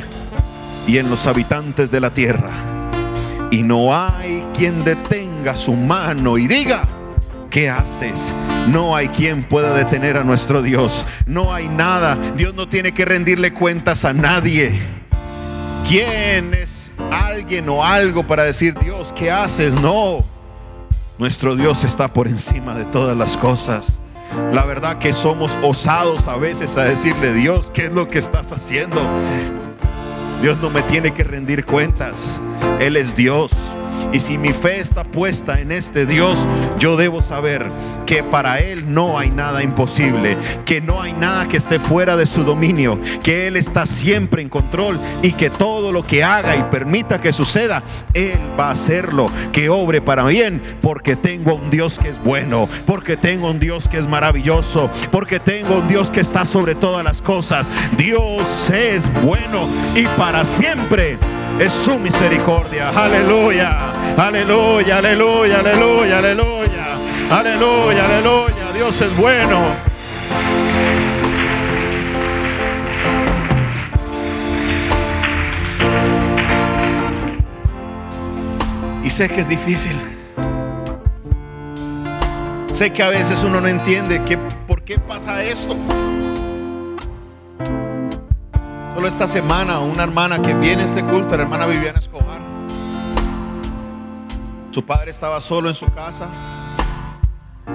y 0.86 0.98
en 0.98 1.10
los 1.10 1.26
habitantes 1.26 1.90
de 1.90 2.00
la 2.00 2.12
tierra. 2.12 2.50
Y 3.50 3.62
no 3.62 3.94
hay 3.94 4.46
quien 4.56 4.82
detenga 4.84 5.54
su 5.54 5.74
mano 5.74 6.38
y 6.38 6.48
diga, 6.48 6.82
¿qué 7.50 7.68
haces? 7.68 8.32
No 8.68 8.96
hay 8.96 9.08
quien 9.08 9.44
pueda 9.44 9.74
detener 9.74 10.16
a 10.16 10.24
nuestro 10.24 10.62
Dios. 10.62 11.06
No 11.26 11.52
hay 11.52 11.68
nada. 11.68 12.16
Dios 12.36 12.54
no 12.54 12.68
tiene 12.68 12.92
que 12.92 13.04
rendirle 13.04 13.52
cuentas 13.52 14.04
a 14.04 14.12
nadie. 14.12 14.80
¿Quién 15.88 16.54
es 16.54 16.92
alguien 17.10 17.68
o 17.68 17.84
algo 17.84 18.26
para 18.26 18.44
decir, 18.44 18.74
Dios, 18.78 19.12
¿qué 19.14 19.30
haces? 19.30 19.74
No. 19.80 20.20
Nuestro 21.18 21.56
Dios 21.56 21.84
está 21.84 22.08
por 22.12 22.28
encima 22.28 22.74
de 22.74 22.84
todas 22.86 23.16
las 23.16 23.36
cosas. 23.36 23.98
La 24.52 24.64
verdad 24.64 24.98
que 24.98 25.12
somos 25.12 25.58
osados 25.62 26.26
a 26.28 26.36
veces 26.36 26.78
a 26.78 26.84
decirle, 26.84 27.34
Dios, 27.34 27.70
¿qué 27.72 27.86
es 27.86 27.92
lo 27.92 28.08
que 28.08 28.18
estás 28.18 28.52
haciendo? 28.52 29.00
Dios 30.42 30.58
no 30.60 30.70
me 30.70 30.82
tiene 30.82 31.14
que 31.14 31.22
rendir 31.22 31.64
cuentas. 31.64 32.40
Él 32.80 32.96
es 32.96 33.14
Dios. 33.14 33.52
Y 34.12 34.20
si 34.20 34.36
mi 34.38 34.50
fe 34.50 34.78
está 34.78 35.04
puesta 35.04 35.60
en 35.60 35.72
este 35.72 36.04
Dios, 36.04 36.38
yo 36.78 36.96
debo 36.96 37.22
saber 37.22 37.68
que 38.04 38.22
para 38.22 38.60
Él 38.60 38.92
no 38.92 39.18
hay 39.18 39.30
nada 39.30 39.62
imposible, 39.62 40.36
que 40.66 40.80
no 40.80 41.00
hay 41.00 41.14
nada 41.14 41.48
que 41.48 41.56
esté 41.56 41.78
fuera 41.78 42.16
de 42.16 42.26
su 42.26 42.44
dominio, 42.44 43.00
que 43.22 43.46
Él 43.46 43.56
está 43.56 43.86
siempre 43.86 44.42
en 44.42 44.50
control 44.50 45.00
y 45.22 45.32
que 45.32 45.48
todo 45.48 45.92
lo 45.92 46.06
que 46.06 46.22
haga 46.22 46.56
y 46.56 46.62
permita 46.64 47.20
que 47.20 47.32
suceda, 47.32 47.82
Él 48.12 48.38
va 48.58 48.68
a 48.68 48.72
hacerlo, 48.72 49.30
que 49.50 49.70
obre 49.70 50.02
para 50.02 50.24
bien, 50.24 50.60
porque 50.82 51.16
tengo 51.16 51.54
un 51.54 51.70
Dios 51.70 51.98
que 51.98 52.10
es 52.10 52.22
bueno, 52.22 52.68
porque 52.86 53.16
tengo 53.16 53.50
un 53.50 53.58
Dios 53.58 53.88
que 53.88 53.98
es 53.98 54.06
maravilloso, 54.06 54.90
porque 55.10 55.40
tengo 55.40 55.78
un 55.78 55.88
Dios 55.88 56.10
que 56.10 56.20
está 56.20 56.44
sobre 56.44 56.74
todas 56.74 57.04
las 57.04 57.22
cosas. 57.22 57.68
Dios 57.96 58.70
es 58.70 59.04
bueno 59.22 59.66
y 59.96 60.04
para 60.18 60.44
siempre 60.44 61.18
es 61.58 61.72
su 61.72 61.98
misericordia. 61.98 62.88
Aleluya, 62.90 63.92
aleluya, 64.16 64.98
aleluya, 64.98 65.58
aleluya, 65.60 66.18
aleluya, 66.18 66.98
aleluya, 67.30 68.04
aleluya. 68.04 68.72
Dios 68.74 69.00
es 69.00 69.16
bueno. 69.16 69.60
Y 79.04 79.10
sé 79.10 79.28
que 79.28 79.40
es 79.40 79.48
difícil. 79.48 79.96
Sé 82.72 82.90
que 82.90 83.02
a 83.02 83.10
veces 83.10 83.44
uno 83.44 83.60
no 83.60 83.68
entiende 83.68 84.22
que, 84.24 84.38
por 84.66 84.82
qué 84.82 84.98
pasa 84.98 85.42
esto. 85.42 85.76
Solo 88.94 89.08
esta 89.08 89.26
semana 89.26 89.78
una 89.80 90.02
hermana 90.02 90.42
que 90.42 90.52
viene 90.52 90.82
a 90.82 90.84
este 90.84 91.02
culto, 91.02 91.34
la 91.36 91.44
hermana 91.44 91.66
Viviana 91.66 91.98
Escobar, 91.98 92.42
su 94.70 94.84
padre 94.84 95.10
estaba 95.10 95.40
solo 95.40 95.70
en 95.70 95.74
su 95.74 95.86
casa, 95.94 96.28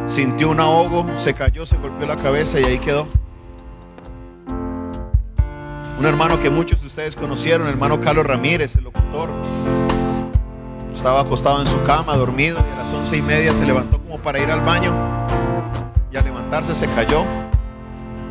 sintió 0.05 0.49
un 0.49 0.59
ahogo, 0.59 1.05
se 1.17 1.33
cayó, 1.33 1.65
se 1.65 1.77
golpeó 1.77 2.05
la 2.05 2.17
cabeza 2.17 2.59
y 2.59 2.65
ahí 2.65 2.77
quedó. 2.77 3.07
Un 5.99 6.05
hermano 6.05 6.39
que 6.39 6.51
muchos 6.51 6.81
de 6.81 6.87
ustedes 6.87 7.15
conocieron, 7.15 7.65
el 7.65 7.73
hermano 7.73 7.99
Carlos 7.99 8.27
Ramírez, 8.27 8.75
el 8.75 8.83
locutor. 8.83 9.33
Estaba 10.93 11.21
acostado 11.21 11.59
en 11.61 11.67
su 11.67 11.81
cama, 11.83 12.15
dormido, 12.15 12.59
y 12.59 12.73
a 12.75 12.83
las 12.83 12.93
once 12.93 13.17
y 13.17 13.23
media 13.23 13.51
se 13.53 13.65
levantó 13.65 13.99
como 14.03 14.19
para 14.19 14.37
ir 14.39 14.51
al 14.51 14.61
baño. 14.61 14.93
Y 16.11 16.17
al 16.17 16.25
levantarse 16.25 16.75
se 16.75 16.85
cayó, 16.93 17.23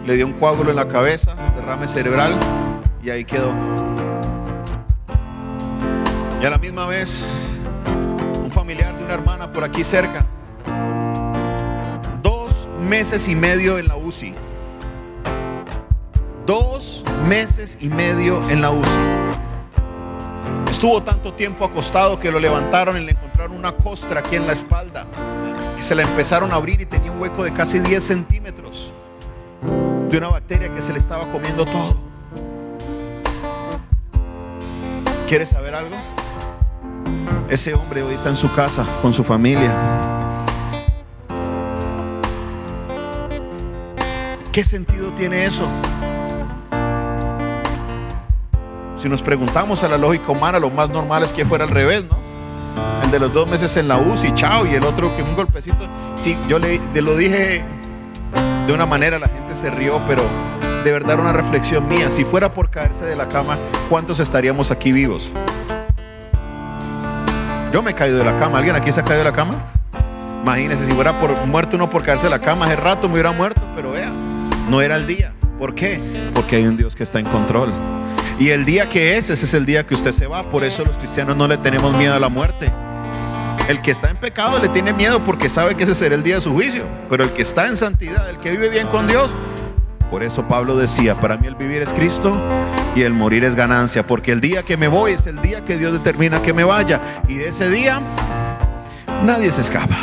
le 0.07 0.14
dio 0.14 0.27
un 0.27 0.35
coágulo 0.35 0.70
en 0.70 0.77
la 0.77 0.87
cabeza, 0.87 1.35
derrame 1.57 1.88
cerebral, 1.88 2.33
y 3.07 3.11
ahí 3.11 3.25
quedó. 3.25 3.53
Y 6.42 6.45
a 6.45 6.51
la 6.51 6.59
misma 6.59 6.87
vez, 6.87 7.25
un 8.42 8.51
familiar 8.51 8.99
de 8.99 9.05
una 9.05 9.14
hermana 9.14 9.53
por 9.53 9.62
aquí 9.62 9.85
cerca, 9.85 10.27
dos 12.21 12.69
meses 12.81 13.29
y 13.29 13.37
medio 13.37 13.79
en 13.79 13.87
la 13.87 13.97
UCI. 13.97 14.35
Dos 16.47 17.05
meses 17.29 17.79
y 17.81 17.88
medio 17.88 18.40
en 18.51 18.61
la 18.61 18.73
UCI. 18.73 18.88
Estuvo 20.69 21.01
tanto 21.03 21.33
tiempo 21.33 21.64
acostado 21.64 22.19
que 22.19 22.33
lo 22.33 22.40
levantaron 22.40 23.01
y 23.01 23.05
le 23.05 23.12
encontraron 23.12 23.57
una 23.57 23.73
costra 23.73 24.19
aquí 24.21 24.35
en 24.35 24.49
la 24.49 24.53
espalda. 24.53 25.07
Y 25.79 25.83
se 25.83 25.95
la 25.95 26.03
empezaron 26.03 26.51
a 26.51 26.57
abrir 26.57 26.81
y 26.81 26.87
tenía 26.87 27.12
un 27.12 27.21
hueco 27.21 27.45
de 27.45 27.53
casi 27.53 27.79
10 27.79 28.03
centímetros 28.03 28.92
de 30.09 30.19
una 30.19 30.29
bacteria 30.29 30.73
que 30.73 30.83
se 30.83 30.92
le 30.92 30.99
estaba 30.99 31.31
comiendo 31.31 31.64
todo. 31.64 32.06
¿Quieres 35.28 35.48
saber 35.48 35.74
algo? 35.74 35.96
Ese 37.50 37.74
hombre 37.74 38.02
hoy 38.02 38.14
está 38.14 38.28
en 38.28 38.36
su 38.36 38.52
casa 38.54 38.86
con 39.02 39.12
su 39.12 39.24
familia. 39.24 39.74
¿Qué 44.52 44.64
sentido 44.64 45.12
tiene 45.14 45.44
eso? 45.44 45.66
Si 48.96 49.08
nos 49.08 49.20
preguntamos 49.20 49.82
a 49.82 49.88
la 49.88 49.98
lógica 49.98 50.30
humana, 50.30 50.60
lo 50.60 50.70
más 50.70 50.90
normal 50.90 51.24
es 51.24 51.32
que 51.32 51.44
fuera 51.44 51.64
al 51.64 51.70
revés, 51.70 52.04
¿no? 52.04 52.16
El 53.02 53.10
de 53.10 53.18
los 53.18 53.32
dos 53.32 53.50
meses 53.50 53.76
en 53.76 53.88
la 53.88 53.98
UCI, 53.98 54.32
chao, 54.34 54.64
y 54.64 54.74
el 54.74 54.84
otro 54.84 55.14
que 55.16 55.24
un 55.24 55.34
golpecito. 55.34 55.88
Sí, 56.14 56.36
yo 56.48 56.60
le, 56.60 56.80
lo 56.94 57.16
dije 57.16 57.64
de 58.66 58.72
una 58.72 58.86
manera, 58.86 59.18
la 59.18 59.28
gente 59.28 59.56
se 59.56 59.70
rió, 59.70 60.00
pero 60.06 60.22
de 60.87 60.92
verdad 60.92 61.18
una 61.18 61.33
reflexión 61.33 61.88
mía. 61.88 62.12
Si 62.12 62.25
fuera 62.25 62.53
por 62.53 62.70
caerse 62.70 63.05
de 63.05 63.16
la 63.16 63.29
cama, 63.29 63.59
¿cuántos 63.88 64.20
estaríamos 64.20 64.70
aquí 64.70 64.92
vivos? 64.92 65.33
Yo 67.72 67.83
me 67.83 67.90
he 67.90 67.94
caído 67.94 68.18
de 68.18 68.25
la 68.25 68.37
cama. 68.37 68.59
¿Alguien 68.59 68.77
aquí 68.77 68.92
se 68.92 69.01
ha 69.01 69.05
caído 69.05 69.25
de 69.25 69.31
la 69.31 69.37
cama? 69.37 69.55
Imagínense, 70.42 70.87
si 70.87 70.92
fuera 70.92 71.18
por 71.18 71.44
muerto 71.44 71.75
uno 71.75 71.90
por 71.90 72.05
caerse 72.05 72.27
de 72.27 72.31
la 72.31 72.38
cama, 72.38 72.66
hace 72.66 72.77
rato 72.77 73.09
me 73.09 73.14
hubiera 73.14 73.33
muerto, 73.33 73.61
pero 73.75 73.90
vea, 73.90 74.09
no 74.70 74.81
era 74.81 74.94
el 74.94 75.09
día. 75.09 75.33
¿Por 75.59 75.75
qué? 75.75 76.01
Porque 76.33 76.55
hay 76.55 76.66
un 76.68 76.77
Dios 76.77 76.94
que 76.94 77.03
está 77.03 77.18
en 77.18 77.27
control. 77.27 77.72
Y 78.38 78.51
el 78.51 78.64
día 78.64 78.88
que 78.88 79.16
es, 79.16 79.29
ese 79.29 79.44
es 79.44 79.55
el 79.55 79.66
día 79.66 79.85
que 79.85 79.96
usted 79.96 80.12
se 80.12 80.29
va. 80.29 80.44
Por 80.44 80.62
eso 80.62 80.85
los 80.85 80.99
cristianos 80.99 81.37
no 81.37 81.49
le 81.49 81.57
tenemos 81.57 81.96
miedo 81.99 82.14
a 82.14 82.20
la 82.20 82.29
muerte. 82.29 82.70
El 83.68 83.83
que 83.83 83.90
está 83.90 84.09
en 84.09 84.18
pecado 84.18 84.61
le 84.61 84.68
tiene 84.68 84.92
miedo 84.92 85.25
porque 85.25 85.49
sabe 85.49 85.75
que 85.75 85.83
ese 85.83 85.96
será 85.96 86.14
el 86.14 86.22
día 86.22 86.37
de 86.37 86.42
su 86.42 86.53
juicio. 86.53 86.85
Pero 87.09 87.25
el 87.25 87.31
que 87.31 87.42
está 87.42 87.66
en 87.66 87.77
santidad, 87.77 88.31
el 88.31 88.38
que 88.38 88.53
vive 88.53 88.68
bien 88.68 88.87
con 88.87 89.09
Dios, 89.09 89.35
por 90.11 90.23
eso 90.23 90.47
Pablo 90.47 90.77
decía, 90.77 91.16
para 91.16 91.37
mí 91.37 91.47
el 91.47 91.57
vivir 91.57 91.83
es 91.83 91.92
Cristo 91.92 92.40
y 92.95 93.03
el 93.03 93.12
morir 93.12 93.45
es 93.45 93.55
ganancia. 93.55 94.07
Porque 94.07 94.33
el 94.33 94.40
día 94.40 94.62
que 94.62 94.77
me 94.77 94.88
voy 94.88 95.12
es 95.12 95.27
el 95.27 95.40
día 95.42 95.64
que 95.64 95.77
Dios 95.77 95.92
determina 95.92 96.40
que 96.40 96.53
me 96.53 96.64
vaya. 96.64 97.01
Y 97.29 97.35
de 97.35 97.49
ese 97.49 97.69
día 97.71 98.01
nadie 99.25 99.51
se 99.51 99.62
escapa. 99.62 99.97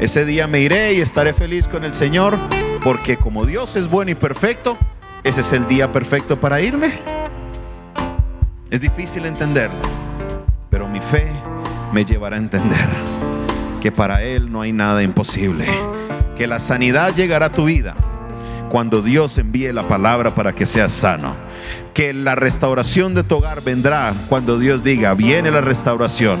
Ese 0.00 0.24
día 0.24 0.46
me 0.46 0.60
iré 0.60 0.94
y 0.94 1.00
estaré 1.00 1.32
feliz 1.32 1.68
con 1.68 1.84
el 1.84 1.94
Señor. 1.94 2.36
Porque 2.82 3.16
como 3.16 3.46
Dios 3.46 3.76
es 3.76 3.88
bueno 3.88 4.10
y 4.10 4.14
perfecto, 4.14 4.76
ese 5.22 5.42
es 5.42 5.52
el 5.52 5.66
día 5.68 5.92
perfecto 5.92 6.40
para 6.40 6.60
irme. 6.60 7.00
Es 8.70 8.80
difícil 8.80 9.24
entenderlo, 9.26 9.78
pero 10.70 10.86
mi 10.88 11.00
fe 11.00 11.26
me 11.92 12.04
llevará 12.04 12.36
a 12.36 12.38
entender 12.38 12.86
que 13.80 13.90
para 13.90 14.22
Él 14.22 14.52
no 14.52 14.60
hay 14.60 14.72
nada 14.72 15.02
imposible. 15.02 15.66
Que 16.36 16.46
la 16.46 16.58
sanidad 16.58 17.14
llegará 17.14 17.46
a 17.46 17.52
tu 17.52 17.64
vida 17.64 17.94
cuando 18.68 19.02
Dios 19.02 19.38
envíe 19.38 19.72
la 19.72 19.86
palabra 19.86 20.30
para 20.30 20.52
que 20.52 20.66
seas 20.66 20.92
sano. 20.92 21.34
Que 21.94 22.12
la 22.12 22.34
restauración 22.34 23.14
de 23.14 23.24
tu 23.24 23.36
hogar 23.36 23.62
vendrá 23.62 24.14
cuando 24.28 24.58
Dios 24.58 24.82
diga, 24.82 25.14
viene 25.14 25.50
la 25.50 25.60
restauración. 25.60 26.38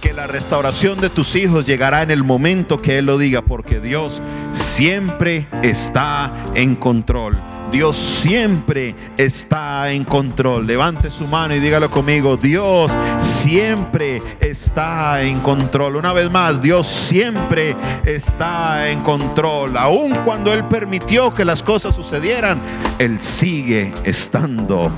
Que 0.00 0.12
la 0.12 0.26
restauración 0.26 1.00
de 1.00 1.10
tus 1.10 1.34
hijos 1.36 1.66
llegará 1.66 2.02
en 2.02 2.10
el 2.10 2.24
momento 2.24 2.78
que 2.78 2.98
Él 2.98 3.06
lo 3.06 3.18
diga, 3.18 3.42
porque 3.42 3.80
Dios 3.80 4.20
siempre 4.52 5.48
está 5.62 6.32
en 6.54 6.76
control. 6.76 7.40
Dios 7.74 7.96
siempre 7.96 8.94
está 9.16 9.90
en 9.90 10.04
control. 10.04 10.64
Levante 10.64 11.10
su 11.10 11.26
mano 11.26 11.56
y 11.56 11.58
dígalo 11.58 11.90
conmigo. 11.90 12.36
Dios 12.36 12.96
siempre 13.18 14.22
está 14.38 15.20
en 15.22 15.40
control. 15.40 15.96
Una 15.96 16.12
vez 16.12 16.30
más, 16.30 16.62
Dios 16.62 16.86
siempre 16.86 17.74
está 18.04 18.88
en 18.88 19.00
control. 19.00 19.76
Aun 19.76 20.14
cuando 20.24 20.52
Él 20.52 20.64
permitió 20.66 21.34
que 21.34 21.44
las 21.44 21.64
cosas 21.64 21.96
sucedieran, 21.96 22.60
Él 23.00 23.20
sigue 23.20 23.92
estando 24.04 24.88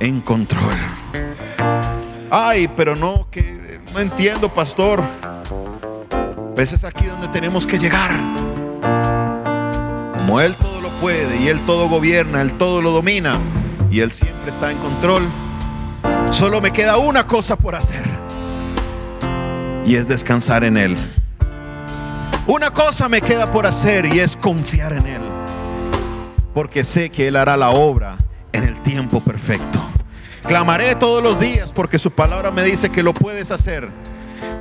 en 0.00 0.22
control. 0.22 0.74
Ay, 2.32 2.68
pero 2.76 2.96
no, 2.96 3.28
que 3.30 3.78
no 3.94 4.00
entiendo, 4.00 4.48
pastor. 4.48 5.00
Pues 6.56 6.72
es 6.72 6.82
aquí 6.82 7.04
donde 7.06 7.28
tenemos 7.28 7.64
que 7.64 7.78
llegar. 7.78 8.10
Como 10.18 10.40
Él 10.40 10.56
y 11.10 11.48
Él 11.48 11.60
todo 11.66 11.88
gobierna, 11.88 12.42
Él 12.42 12.56
todo 12.56 12.80
lo 12.80 12.92
domina 12.92 13.38
y 13.90 14.00
Él 14.00 14.12
siempre 14.12 14.50
está 14.50 14.70
en 14.70 14.78
control. 14.78 15.22
Solo 16.30 16.60
me 16.60 16.70
queda 16.70 16.96
una 16.96 17.26
cosa 17.26 17.56
por 17.56 17.74
hacer 17.74 18.04
y 19.84 19.96
es 19.96 20.06
descansar 20.06 20.62
en 20.62 20.76
Él. 20.76 20.96
Una 22.46 22.70
cosa 22.70 23.08
me 23.08 23.20
queda 23.20 23.46
por 23.46 23.66
hacer 23.66 24.06
y 24.06 24.20
es 24.20 24.36
confiar 24.36 24.92
en 24.92 25.06
Él. 25.06 25.22
Porque 26.54 26.84
sé 26.84 27.10
que 27.10 27.26
Él 27.26 27.36
hará 27.36 27.56
la 27.56 27.70
obra 27.70 28.16
en 28.52 28.62
el 28.62 28.80
tiempo 28.82 29.20
perfecto. 29.20 29.80
Clamaré 30.46 30.94
todos 30.94 31.22
los 31.22 31.40
días 31.40 31.72
porque 31.72 31.98
su 31.98 32.12
palabra 32.12 32.52
me 32.52 32.62
dice 32.62 32.90
que 32.90 33.02
lo 33.02 33.12
puedes 33.12 33.50
hacer 33.50 33.88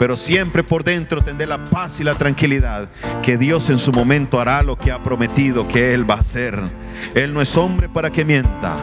pero 0.01 0.17
siempre 0.17 0.63
por 0.63 0.83
dentro 0.83 1.21
tendré 1.21 1.45
la 1.45 1.63
paz 1.63 1.99
y 1.99 2.03
la 2.03 2.15
tranquilidad 2.15 2.89
que 3.21 3.37
Dios 3.37 3.69
en 3.69 3.77
su 3.77 3.91
momento 3.91 4.41
hará 4.41 4.63
lo 4.63 4.75
que 4.75 4.91
ha 4.91 5.03
prometido 5.03 5.67
que 5.67 5.93
Él 5.93 6.09
va 6.09 6.15
a 6.15 6.21
hacer. 6.21 6.59
Él 7.13 7.35
no 7.35 7.39
es 7.39 7.55
hombre 7.55 7.87
para 7.87 8.09
que 8.09 8.25
mienta, 8.25 8.77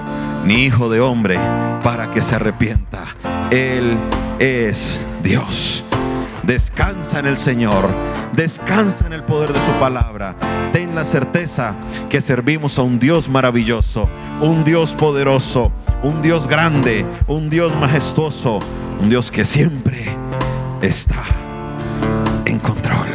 ni 0.44 0.66
hijo 0.66 0.88
de 0.88 1.00
hombre 1.00 1.37
para 1.83 2.12
que 2.12 2.22
se 2.22 2.37
arrepienta. 2.37 3.16
Él 3.50 3.96
es 4.38 5.04
Dios. 5.24 5.83
Descansa 6.44 7.18
en 7.18 7.26
el 7.26 7.37
Señor, 7.37 7.90
descansa 8.35 9.04
en 9.04 9.12
el 9.12 9.24
poder 9.24 9.52
de 9.52 9.61
su 9.61 9.72
palabra. 9.81 10.37
Ten 10.72 10.94
la 10.94 11.04
certeza 11.04 11.74
que 12.09 12.20
servimos 12.20 12.78
a 12.78 12.83
un 12.83 13.00
Dios 13.00 13.28
maravilloso, 13.28 14.09
un 14.40 14.62
Dios 14.62 14.94
poderoso, 14.94 15.72
un 16.04 16.22
Dios 16.22 16.46
grande, 16.46 17.04
un 17.26 17.50
Dios 17.50 17.74
majestuoso, 17.74 18.61
un 19.00 19.11
Dios 19.11 19.33
que 19.33 19.44
siempre 19.44 20.16
está 20.83 21.25
en 22.45 22.59
control. 22.59 23.09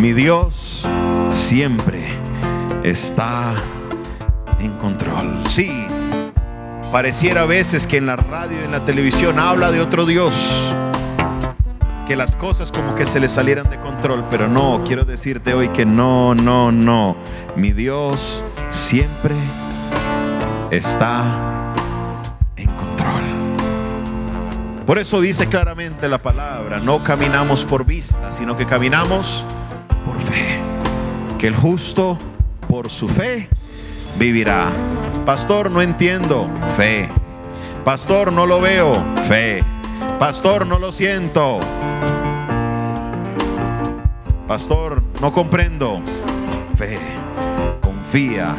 Mi 0.00 0.12
Dios 0.12 0.86
siempre 1.30 2.04
está 2.82 3.54
en 4.60 4.72
control. 4.78 5.42
Sí, 5.46 5.86
pareciera 6.90 7.42
a 7.42 7.46
veces 7.46 7.86
que 7.86 7.98
en 7.98 8.06
la 8.06 8.16
radio 8.16 8.58
y 8.60 8.64
en 8.64 8.72
la 8.72 8.80
televisión 8.80 9.38
habla 9.38 9.70
de 9.70 9.80
otro 9.80 10.06
Dios. 10.06 10.72
Que 12.06 12.16
las 12.16 12.36
cosas 12.36 12.70
como 12.70 12.94
que 12.94 13.04
se 13.04 13.18
le 13.18 13.28
salieran 13.28 13.68
de 13.68 13.80
control, 13.80 14.24
pero 14.30 14.46
no, 14.46 14.82
quiero 14.86 15.04
decirte 15.04 15.54
hoy 15.54 15.68
que 15.70 15.84
no, 15.84 16.34
no, 16.34 16.70
no. 16.70 17.16
Mi 17.56 17.72
Dios 17.72 18.44
siempre 18.70 19.34
está 20.70 21.45
Por 24.86 24.98
eso 25.00 25.20
dice 25.20 25.48
claramente 25.48 26.08
la 26.08 26.18
palabra, 26.18 26.78
no 26.78 27.02
caminamos 27.02 27.64
por 27.64 27.84
vista, 27.84 28.30
sino 28.30 28.54
que 28.54 28.66
caminamos 28.66 29.44
por 30.04 30.16
fe. 30.20 30.60
Que 31.38 31.48
el 31.48 31.56
justo 31.56 32.16
por 32.68 32.88
su 32.88 33.08
fe 33.08 33.48
vivirá. 34.16 34.68
Pastor, 35.24 35.72
no 35.72 35.82
entiendo. 35.82 36.48
Fe. 36.76 37.08
Pastor, 37.84 38.32
no 38.32 38.46
lo 38.46 38.60
veo. 38.60 38.94
Fe. 39.26 39.64
Pastor, 40.20 40.68
no 40.68 40.78
lo 40.78 40.92
siento. 40.92 41.58
Pastor, 44.46 45.02
no 45.20 45.32
comprendo. 45.32 46.00
Fe. 46.76 46.96
Confía. 47.82 48.54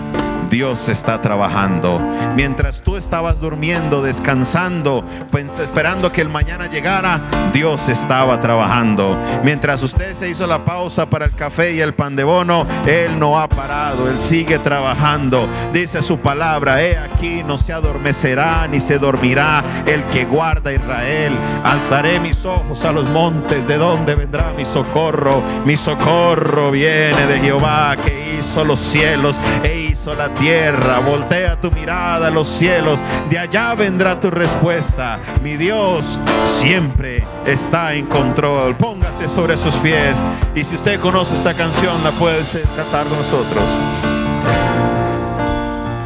Dios 0.50 0.90
está 0.90 1.22
trabajando. 1.22 2.00
Mientras 2.36 2.82
tú 2.82 2.98
estabas 2.98 3.40
durmiendo, 3.40 4.02
descansando, 4.02 5.04
esperando 5.34 6.12
que 6.12 6.22
el 6.22 6.30
mañana 6.30 6.68
llegara, 6.68 7.20
Dios 7.54 7.90
estaba 7.90 8.40
trabajando. 8.40 9.20
Mientras 9.44 9.84
usted 9.84 10.14
se 10.14 10.30
hizo 10.30 10.48
la 10.48 10.64
pausa 10.64 11.10
para 11.10 11.26
el 11.26 11.34
café 11.34 11.74
y 11.74 11.82
el 11.82 11.94
pan 11.94 12.16
de 12.16 12.24
bono, 12.24 12.66
Él 12.86 13.20
no 13.20 13.40
ha 13.40 13.48
parado, 13.48 14.10
Él 14.10 14.20
sigue 14.20 14.60
trabajando. 14.60 15.48
Dice 15.74 16.02
su 16.02 16.18
palabra, 16.20 16.82
he 16.82 16.98
aquí 16.98 17.44
no 17.44 17.58
se 17.58 17.74
adormecerá 17.74 18.68
ni 18.68 18.80
se 18.80 18.98
dormirá 18.98 19.64
el 19.86 20.04
que 20.06 20.26
guarda 20.26 20.74
Israel. 20.74 21.34
Alzaré 21.64 22.20
mis 22.20 22.46
ojos 22.46 22.86
a 22.86 22.92
los 22.92 23.08
montes, 23.10 23.68
¿de 23.68 23.78
dónde 23.78 24.16
vendrá 24.16 24.54
mi 24.56 24.66
socorro? 24.66 25.42
Mi 25.66 25.76
socorro 25.76 26.72
viene 26.72 27.26
de 27.28 27.40
Jehová 27.40 27.96
que 28.04 28.38
hizo 28.40 28.64
los 28.64 28.80
cielos 28.80 29.40
e 29.64 29.87
la 30.16 30.30
tierra. 30.30 31.00
Voltea 31.00 31.60
tu 31.60 31.72
mirada 31.72 32.28
a 32.28 32.32
los 32.32 32.48
cielos, 32.48 33.02
de 33.30 33.40
allá 33.40 33.74
vendrá 33.76 34.20
tu 34.20 34.30
respuesta. 34.30 35.20
Mi 35.44 35.58
Dios 35.58 36.20
siempre 36.46 37.26
está 37.46 37.94
en 37.94 38.06
control. 38.06 38.76
Póngase 38.76 39.28
sobre 39.28 39.58
sus 39.58 39.76
pies 39.76 40.24
y 40.56 40.64
si 40.64 40.76
usted 40.76 41.00
conoce 41.00 41.36
esta 41.36 41.54
canción, 41.54 42.04
la 42.04 42.12
puede 42.12 42.44
cantar 42.76 43.06
con 43.08 43.18
nosotros. 43.18 43.64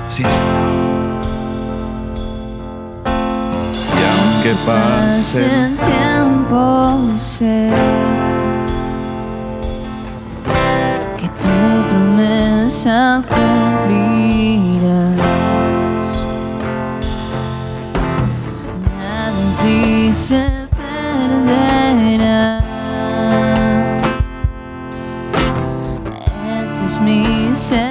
Sí, 0.08 0.24
Y 0.24 0.28
aunque 4.04 4.56
pase 4.66 5.46
el 5.46 5.78
promesa 11.92 13.22
cumplirás. 13.28 15.18
Nada 18.98 19.44
dice 19.64 20.42
perderá. 20.78 22.46
Esa 26.64 26.86
es 26.86 26.96
mi 27.02 27.54
seguridad. 27.54 27.82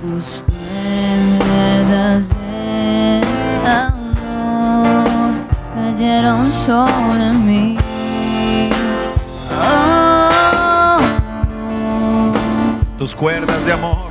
Tus 0.00 0.42
cuerdas 0.46 2.22
de 2.30 3.20
amor 3.66 5.32
cayeron 5.74 6.46
sobre 6.46 7.30
mí. 7.32 7.79
Tus 13.00 13.14
cuerdas 13.14 13.64
de 13.64 13.72
amor, 13.72 14.10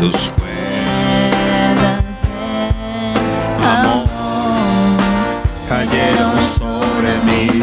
tus 0.00 0.30
cuerdas 0.30 0.54
de 3.60 3.66
amor 3.66 4.08
cayeron 5.68 6.38
sobre 6.58 7.12
mí. 7.26 7.62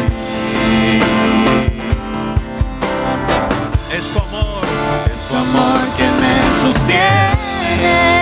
Es 3.92 4.10
tu 4.12 4.18
amor, 4.20 4.62
es 5.12 5.20
tu 5.26 5.34
amor 5.34 5.80
que 5.96 6.06
me 6.20 6.34
sostiene, 6.62 8.19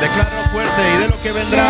Declaro 0.00 0.50
fuerte 0.52 0.82
y 0.94 0.98
de 0.98 1.08
lo 1.08 1.18
que 1.22 1.32
vendrá. 1.32 1.64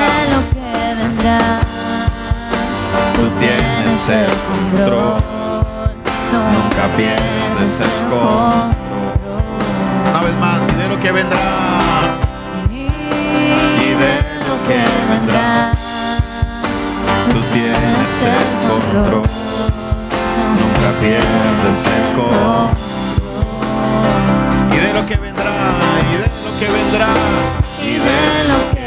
El 17.65 18.69
control, 18.69 19.23
nunca 20.59 20.89
pierdes 21.01 21.81
el 21.87 22.17
control. 22.17 22.71
Y 24.73 24.77
de 24.77 24.93
lo 24.95 25.07
que 25.07 25.17
vendrá, 25.17 25.53
y 26.11 26.17
de 26.17 26.29
lo 26.45 26.51
que 26.59 26.67
vendrá, 26.71 27.09
Y 27.83 27.93
de 27.95 28.45
lo 28.49 28.59
que 28.75 28.78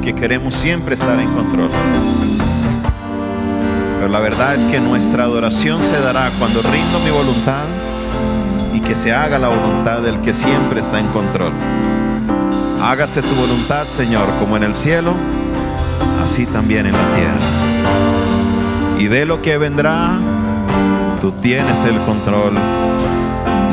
porque 0.00 0.14
queremos 0.14 0.54
siempre 0.54 0.94
estar 0.94 1.20
en 1.20 1.30
control. 1.34 1.68
Pero 3.98 4.08
la 4.08 4.18
verdad 4.18 4.54
es 4.54 4.64
que 4.64 4.80
nuestra 4.80 5.24
adoración 5.24 5.84
se 5.84 6.00
dará 6.00 6.30
cuando 6.38 6.62
rindo 6.62 7.00
mi 7.04 7.10
voluntad 7.10 7.64
y 8.72 8.80
que 8.80 8.94
se 8.94 9.12
haga 9.12 9.38
la 9.38 9.50
voluntad 9.50 10.00
del 10.00 10.22
que 10.22 10.32
siempre 10.32 10.80
está 10.80 11.00
en 11.00 11.06
control. 11.08 11.52
Hágase 12.82 13.20
tu 13.20 13.34
voluntad, 13.34 13.86
Señor, 13.88 14.26
como 14.38 14.56
en 14.56 14.62
el 14.62 14.74
cielo, 14.74 15.12
así 16.22 16.46
también 16.46 16.86
en 16.86 16.92
la 16.92 17.14
tierra. 17.14 17.40
Y 18.98 19.06
de 19.08 19.26
lo 19.26 19.42
que 19.42 19.58
vendrá, 19.58 20.12
tú 21.20 21.30
tienes 21.30 21.84
el 21.84 21.98
control. 22.06 22.54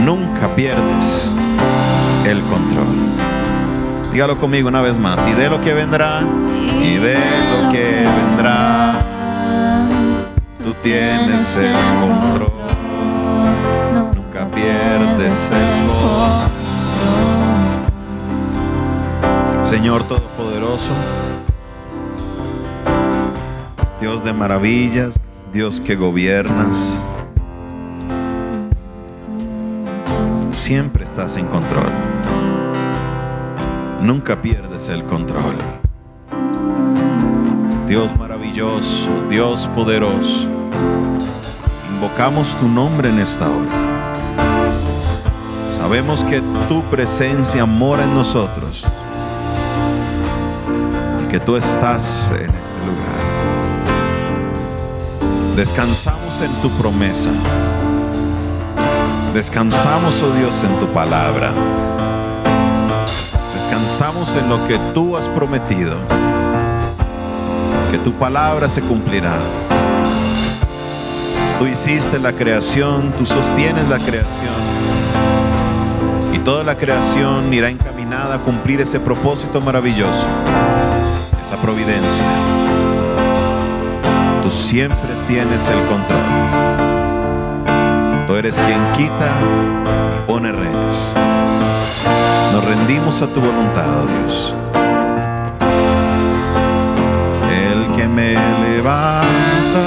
Nunca 0.03 0.53
pierdes 0.57 1.31
el 2.25 2.41
control. 2.41 3.26
Dígalo 4.17 4.35
conmigo 4.39 4.67
una 4.67 4.81
vez 4.81 4.97
más. 4.97 5.27
Y 5.27 5.33
de 5.33 5.47
lo 5.47 5.61
que 5.61 5.75
vendrá, 5.75 6.23
y 6.81 6.95
de 6.95 7.13
lo 7.13 7.69
que 7.69 8.03
vendrá, 8.25 8.95
tú 10.57 10.73
tienes 10.81 11.57
el 11.57 11.75
control. 12.01 12.51
Nunca 14.15 14.47
pierdes 14.55 15.51
el 15.51 15.87
control. 15.87 16.49
Señor 19.63 20.01
Todopoderoso, 20.05 20.93
Dios 24.01 24.23
de 24.23 24.33
maravillas, 24.33 25.21
Dios 25.53 25.79
que 25.79 25.95
gobiernas, 25.95 27.03
siempre 30.53 31.03
estás 31.03 31.37
en 31.37 31.45
control. 31.45 32.16
Nunca 34.01 34.41
pierdes 34.41 34.89
el 34.89 35.03
control. 35.03 35.55
Dios 37.87 38.15
maravilloso, 38.17 39.09
Dios 39.29 39.67
poderoso, 39.73 40.49
Invocamos 41.97 42.55
tu 42.57 42.67
nombre 42.67 43.09
en 43.09 43.17
esta 43.17 43.49
hora. 43.49 43.71
Sabemos 45.71 46.23
que 46.23 46.43
tu 46.69 46.83
presencia 46.91 47.65
mora 47.65 48.03
en 48.03 48.13
nosotros 48.13 48.85
y 51.23 51.31
que 51.31 51.39
tú 51.39 51.55
estás 51.55 52.31
en 52.35 52.51
este 52.51 52.79
lugar. 52.85 53.17
Descansamos 55.55 56.39
en 56.39 56.51
tu 56.61 56.69
promesa. 56.77 57.31
Descansamos, 59.33 60.21
oh 60.21 60.29
Dios, 60.33 60.63
en 60.63 60.79
tu 60.79 60.87
palabra. 60.93 61.51
Descansamos 63.69 64.33
en 64.37 64.47
lo 64.47 64.65
que 64.65 64.77
tú 64.93 65.17
has 65.17 65.27
prometido. 65.27 65.95
Que 67.91 67.97
tu 67.97 68.13
palabra 68.13 68.69
se 68.69 68.79
cumplirá. 68.81 69.37
Tú 71.59 71.67
hiciste 71.67 72.17
la 72.17 72.31
creación, 72.31 73.11
tú 73.17 73.25
sostienes 73.25 73.85
la 73.89 73.97
creación. 73.97 74.55
Y 76.33 76.39
toda 76.39 76.63
la 76.63 76.77
creación 76.77 77.53
irá 77.53 77.69
encaminada 77.69 78.35
a 78.35 78.39
cumplir 78.39 78.79
ese 78.79 79.01
propósito 79.01 79.59
maravilloso, 79.59 80.25
esa 81.45 81.57
providencia. 81.61 82.25
Tú 84.43 84.49
siempre 84.49 85.09
tienes 85.27 85.67
el 85.67 85.79
control. 85.87 86.23
Tú 88.27 88.35
eres 88.35 88.55
quien 88.55 88.79
quita 88.93 89.29
y 90.15 90.25
pone 90.25 90.53
reyes. 90.53 91.15
Nos 92.53 92.63
rendimos 92.63 93.21
a 93.21 93.27
tu 93.27 93.39
voluntad, 93.41 94.03
oh 94.03 94.07
Dios. 94.07 94.53
El 97.51 97.91
que 97.95 98.07
me 98.07 98.33
levanta, 98.33 99.85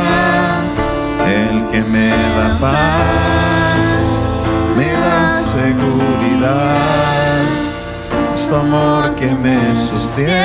el 1.26 1.66
que 1.70 1.82
me 1.82 2.10
da 2.10 2.48
paz, 2.60 4.28
me 4.76 4.92
da 4.92 5.30
seguridad. 5.30 6.76
Es 8.34 8.48
tu 8.48 8.54
amor 8.54 9.14
que 9.16 9.30
me 9.34 9.58
sostiene, 9.74 10.40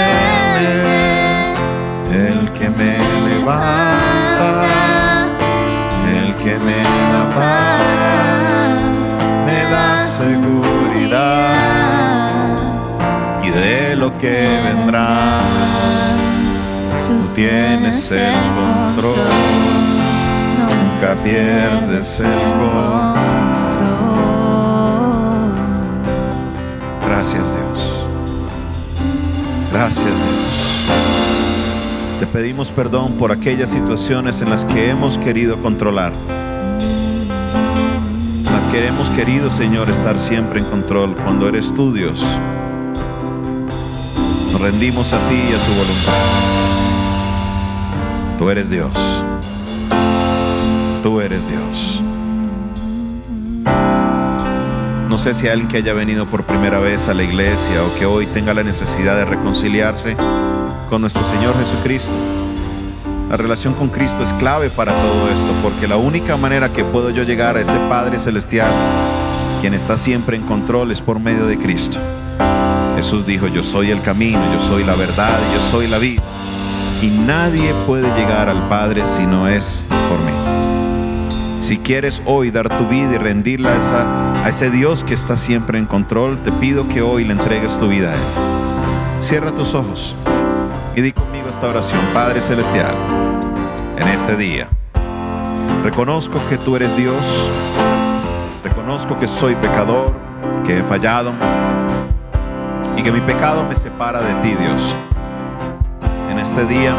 el 2.11 2.49
que 2.51 2.69
me 2.69 2.97
levanta, 3.29 4.67
el 6.17 6.33
que 6.35 6.57
me 6.59 6.79
da 7.11 7.23
paz, 7.35 7.74
da 9.69 9.99
seguridad 9.99 11.55
y 13.43 13.49
de 13.49 13.95
lo 13.95 14.17
que 14.17 14.47
vendrá. 14.63 15.41
Tú 17.05 17.27
tienes 17.33 18.11
el 18.11 18.33
control, 18.55 19.15
nunca 20.59 21.15
pierdes 21.23 22.19
el 22.21 22.31
control. 22.31 23.35
Gracias 27.07 27.43
Dios. 27.43 28.07
Gracias 29.71 30.05
Dios. 30.05 30.45
Te 32.19 32.27
pedimos 32.27 32.71
perdón 32.71 33.13
por 33.13 33.31
aquellas 33.31 33.69
situaciones 33.71 34.41
en 34.41 34.49
las 34.49 34.63
que 34.63 34.89
hemos 34.89 35.17
querido 35.17 35.57
controlar. 35.57 36.13
En 38.75 38.81
las 38.81 38.87
que 38.87 38.87
hemos 38.87 39.09
querido, 39.09 39.49
Señor, 39.51 39.89
estar 39.89 40.19
siempre 40.19 40.59
en 40.59 40.65
control 40.65 41.15
cuando 41.15 41.47
eres 41.47 41.73
tú, 41.73 41.93
Dios. 41.93 42.21
Nos 44.51 44.59
rendimos 44.59 45.13
a 45.13 45.19
ti 45.29 45.35
y 45.35 45.53
a 45.53 45.65
tu 45.65 45.71
voluntad. 45.71 46.13
Tú 48.37 48.49
eres 48.49 48.69
Dios. 48.69 48.93
Tú 51.01 51.21
eres 51.21 51.47
Dios. 51.47 52.01
No 55.09 55.17
sé 55.19 55.33
si 55.33 55.47
alguien 55.47 55.69
que 55.69 55.77
haya 55.77 55.93
venido 55.93 56.25
por 56.25 56.43
primera 56.43 56.79
vez 56.79 57.07
a 57.07 57.13
la 57.13 57.23
iglesia 57.23 57.81
o 57.81 57.97
que 57.97 58.05
hoy 58.05 58.25
tenga 58.25 58.53
la 58.53 58.63
necesidad 58.63 59.15
de 59.15 59.23
reconciliarse 59.23 60.17
con 60.89 60.99
nuestro 60.99 61.23
Señor 61.23 61.57
Jesucristo. 61.57 62.34
La 63.29 63.37
relación 63.37 63.73
con 63.73 63.89
Cristo 63.89 64.23
es 64.23 64.33
clave 64.33 64.69
para 64.69 64.93
todo 64.93 65.29
esto, 65.29 65.51
porque 65.63 65.87
la 65.87 65.97
única 65.97 66.37
manera 66.37 66.71
que 66.71 66.83
puedo 66.83 67.09
yo 67.09 67.23
llegar 67.23 67.57
a 67.57 67.61
ese 67.61 67.77
Padre 67.89 68.19
Celestial, 68.19 68.69
quien 69.61 69.73
está 69.73 69.97
siempre 69.97 70.37
en 70.37 70.43
control, 70.43 70.91
es 70.91 71.01
por 71.01 71.19
medio 71.19 71.47
de 71.47 71.57
Cristo. 71.57 71.97
Jesús 72.95 73.25
dijo, 73.25 73.47
yo 73.47 73.63
soy 73.63 73.89
el 73.89 74.01
camino, 74.01 74.39
yo 74.53 74.59
soy 74.59 74.83
la 74.83 74.95
verdad, 74.95 75.37
yo 75.53 75.59
soy 75.59 75.87
la 75.87 75.97
vida. 75.97 76.21
Y 77.01 77.07
nadie 77.07 77.73
puede 77.85 78.07
llegar 78.15 78.47
al 78.47 78.69
Padre 78.69 79.05
si 79.05 79.25
no 79.25 79.47
es 79.47 79.85
por 79.89 80.19
mí. 80.19 80.55
Si 81.59 81.77
quieres 81.79 82.21
hoy 82.25 82.51
dar 82.51 82.69
tu 82.77 82.87
vida 82.87 83.15
y 83.15 83.17
rendirla 83.17 83.71
a, 84.43 84.47
ese 84.47 84.69
Dios 84.69 85.03
que 85.03 85.15
está 85.15 85.35
siempre 85.35 85.79
en 85.79 85.87
control, 85.87 86.39
te 86.41 86.51
pido 86.51 86.87
que 86.87 87.01
hoy 87.01 87.25
le 87.25 87.33
entregues 87.33 87.79
tu 87.79 87.87
vida 87.87 88.11
a 88.11 88.13
Él. 88.13 88.21
Cierra 89.19 89.51
tus 89.51 89.73
ojos 89.73 90.15
y 90.95 91.01
di 91.01 91.11
oración. 91.67 91.99
Padre 92.13 92.41
Celestial, 92.41 92.93
en 93.97 94.07
este 94.07 94.35
día, 94.35 94.67
reconozco 95.83 96.39
que 96.47 96.57
tú 96.57 96.75
eres 96.75 96.95
Dios, 96.95 97.49
reconozco 98.63 99.15
que 99.15 99.27
soy 99.27 99.55
pecador, 99.55 100.13
que 100.65 100.79
he 100.79 100.83
fallado 100.83 101.33
y 102.95 103.03
que 103.03 103.11
mi 103.11 103.21
pecado 103.21 103.63
me 103.65 103.75
separa 103.75 104.21
de 104.21 104.33
ti, 104.35 104.55
Dios. 104.55 104.95
En 106.29 106.39
este 106.39 106.65
día, 106.65 106.95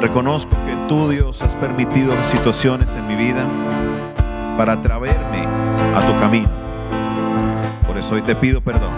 reconozco 0.00 0.56
que 0.66 0.76
tú, 0.88 1.08
Dios, 1.08 1.42
has 1.42 1.56
permitido 1.56 2.14
situaciones 2.24 2.90
en 2.96 3.06
mi 3.06 3.16
vida 3.16 3.44
para 4.56 4.80
traerme 4.80 5.46
a 5.96 6.00
tu 6.06 6.18
camino. 6.20 6.50
Por 7.86 7.98
eso 7.98 8.14
hoy 8.14 8.22
te 8.22 8.34
pido 8.34 8.60
perdón. 8.60 8.92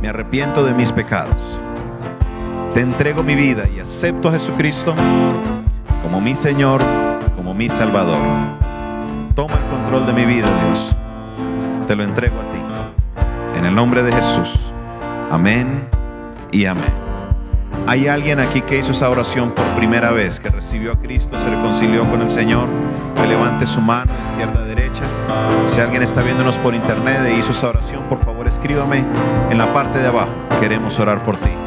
Me 0.00 0.08
arrepiento 0.08 0.64
de 0.64 0.74
mis 0.74 0.92
pecados. 0.92 1.60
Te 2.72 2.82
entrego 2.82 3.24
mi 3.24 3.34
vida 3.34 3.64
y 3.68 3.80
acepto 3.80 4.28
a 4.28 4.32
Jesucristo 4.32 4.94
como 6.04 6.20
mi 6.20 6.36
Señor, 6.36 6.80
como 7.34 7.52
mi 7.52 7.68
Salvador. 7.68 8.20
Toma 9.34 9.56
el 9.56 9.66
control 9.66 10.06
de 10.06 10.12
mi 10.12 10.24
vida, 10.24 10.46
Dios. 10.64 10.94
Te 11.88 11.96
lo 11.96 12.04
entrego 12.04 12.36
a 12.38 12.50
ti. 12.52 13.58
En 13.58 13.66
el 13.66 13.74
nombre 13.74 14.04
de 14.04 14.12
Jesús. 14.12 14.58
Amén 15.30 15.88
y 16.52 16.66
amén. 16.66 16.92
¿Hay 17.88 18.06
alguien 18.06 18.38
aquí 18.38 18.60
que 18.60 18.78
hizo 18.78 18.92
esa 18.92 19.10
oración 19.10 19.50
por 19.50 19.64
primera 19.74 20.12
vez, 20.12 20.38
que 20.38 20.48
recibió 20.48 20.92
a 20.92 20.98
Cristo, 20.98 21.40
se 21.40 21.50
reconcilió 21.50 22.08
con 22.08 22.22
el 22.22 22.30
Señor? 22.30 22.68
Que 23.16 23.26
levante 23.26 23.66
su 23.66 23.80
mano, 23.80 24.12
izquierda, 24.22 24.64
derecha. 24.64 25.02
Si 25.66 25.80
alguien 25.80 26.02
está 26.02 26.22
viéndonos 26.22 26.56
por 26.58 26.74
internet 26.74 27.20
e 27.26 27.34
hizo 27.36 27.50
esa 27.50 27.68
oración, 27.68 28.04
por 28.04 28.24
favor 28.24 28.46
escríbame 28.46 29.04
en 29.50 29.58
la 29.58 29.74
parte 29.74 29.98
de 29.98 30.06
abajo. 30.06 30.30
Queremos 30.60 30.98
orar 31.00 31.22
por 31.24 31.36
ti. 31.36 31.59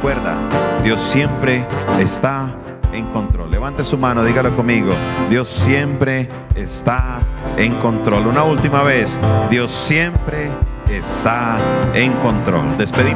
Recuerda, 0.00 0.34
Dios 0.82 0.98
siempre 0.98 1.66
está 1.98 2.48
en 2.90 3.04
control. 3.08 3.50
Levante 3.50 3.84
su 3.84 3.98
mano, 3.98 4.24
dígalo 4.24 4.56
conmigo. 4.56 4.94
Dios 5.28 5.46
siempre 5.46 6.26
está 6.54 7.20
en 7.58 7.74
control. 7.74 8.26
Una 8.26 8.42
última 8.44 8.82
vez, 8.82 9.20
Dios 9.50 9.70
siempre 9.70 10.50
está 10.88 11.58
en 11.92 12.14
control. 12.14 12.78
Despedimos. 12.78 13.08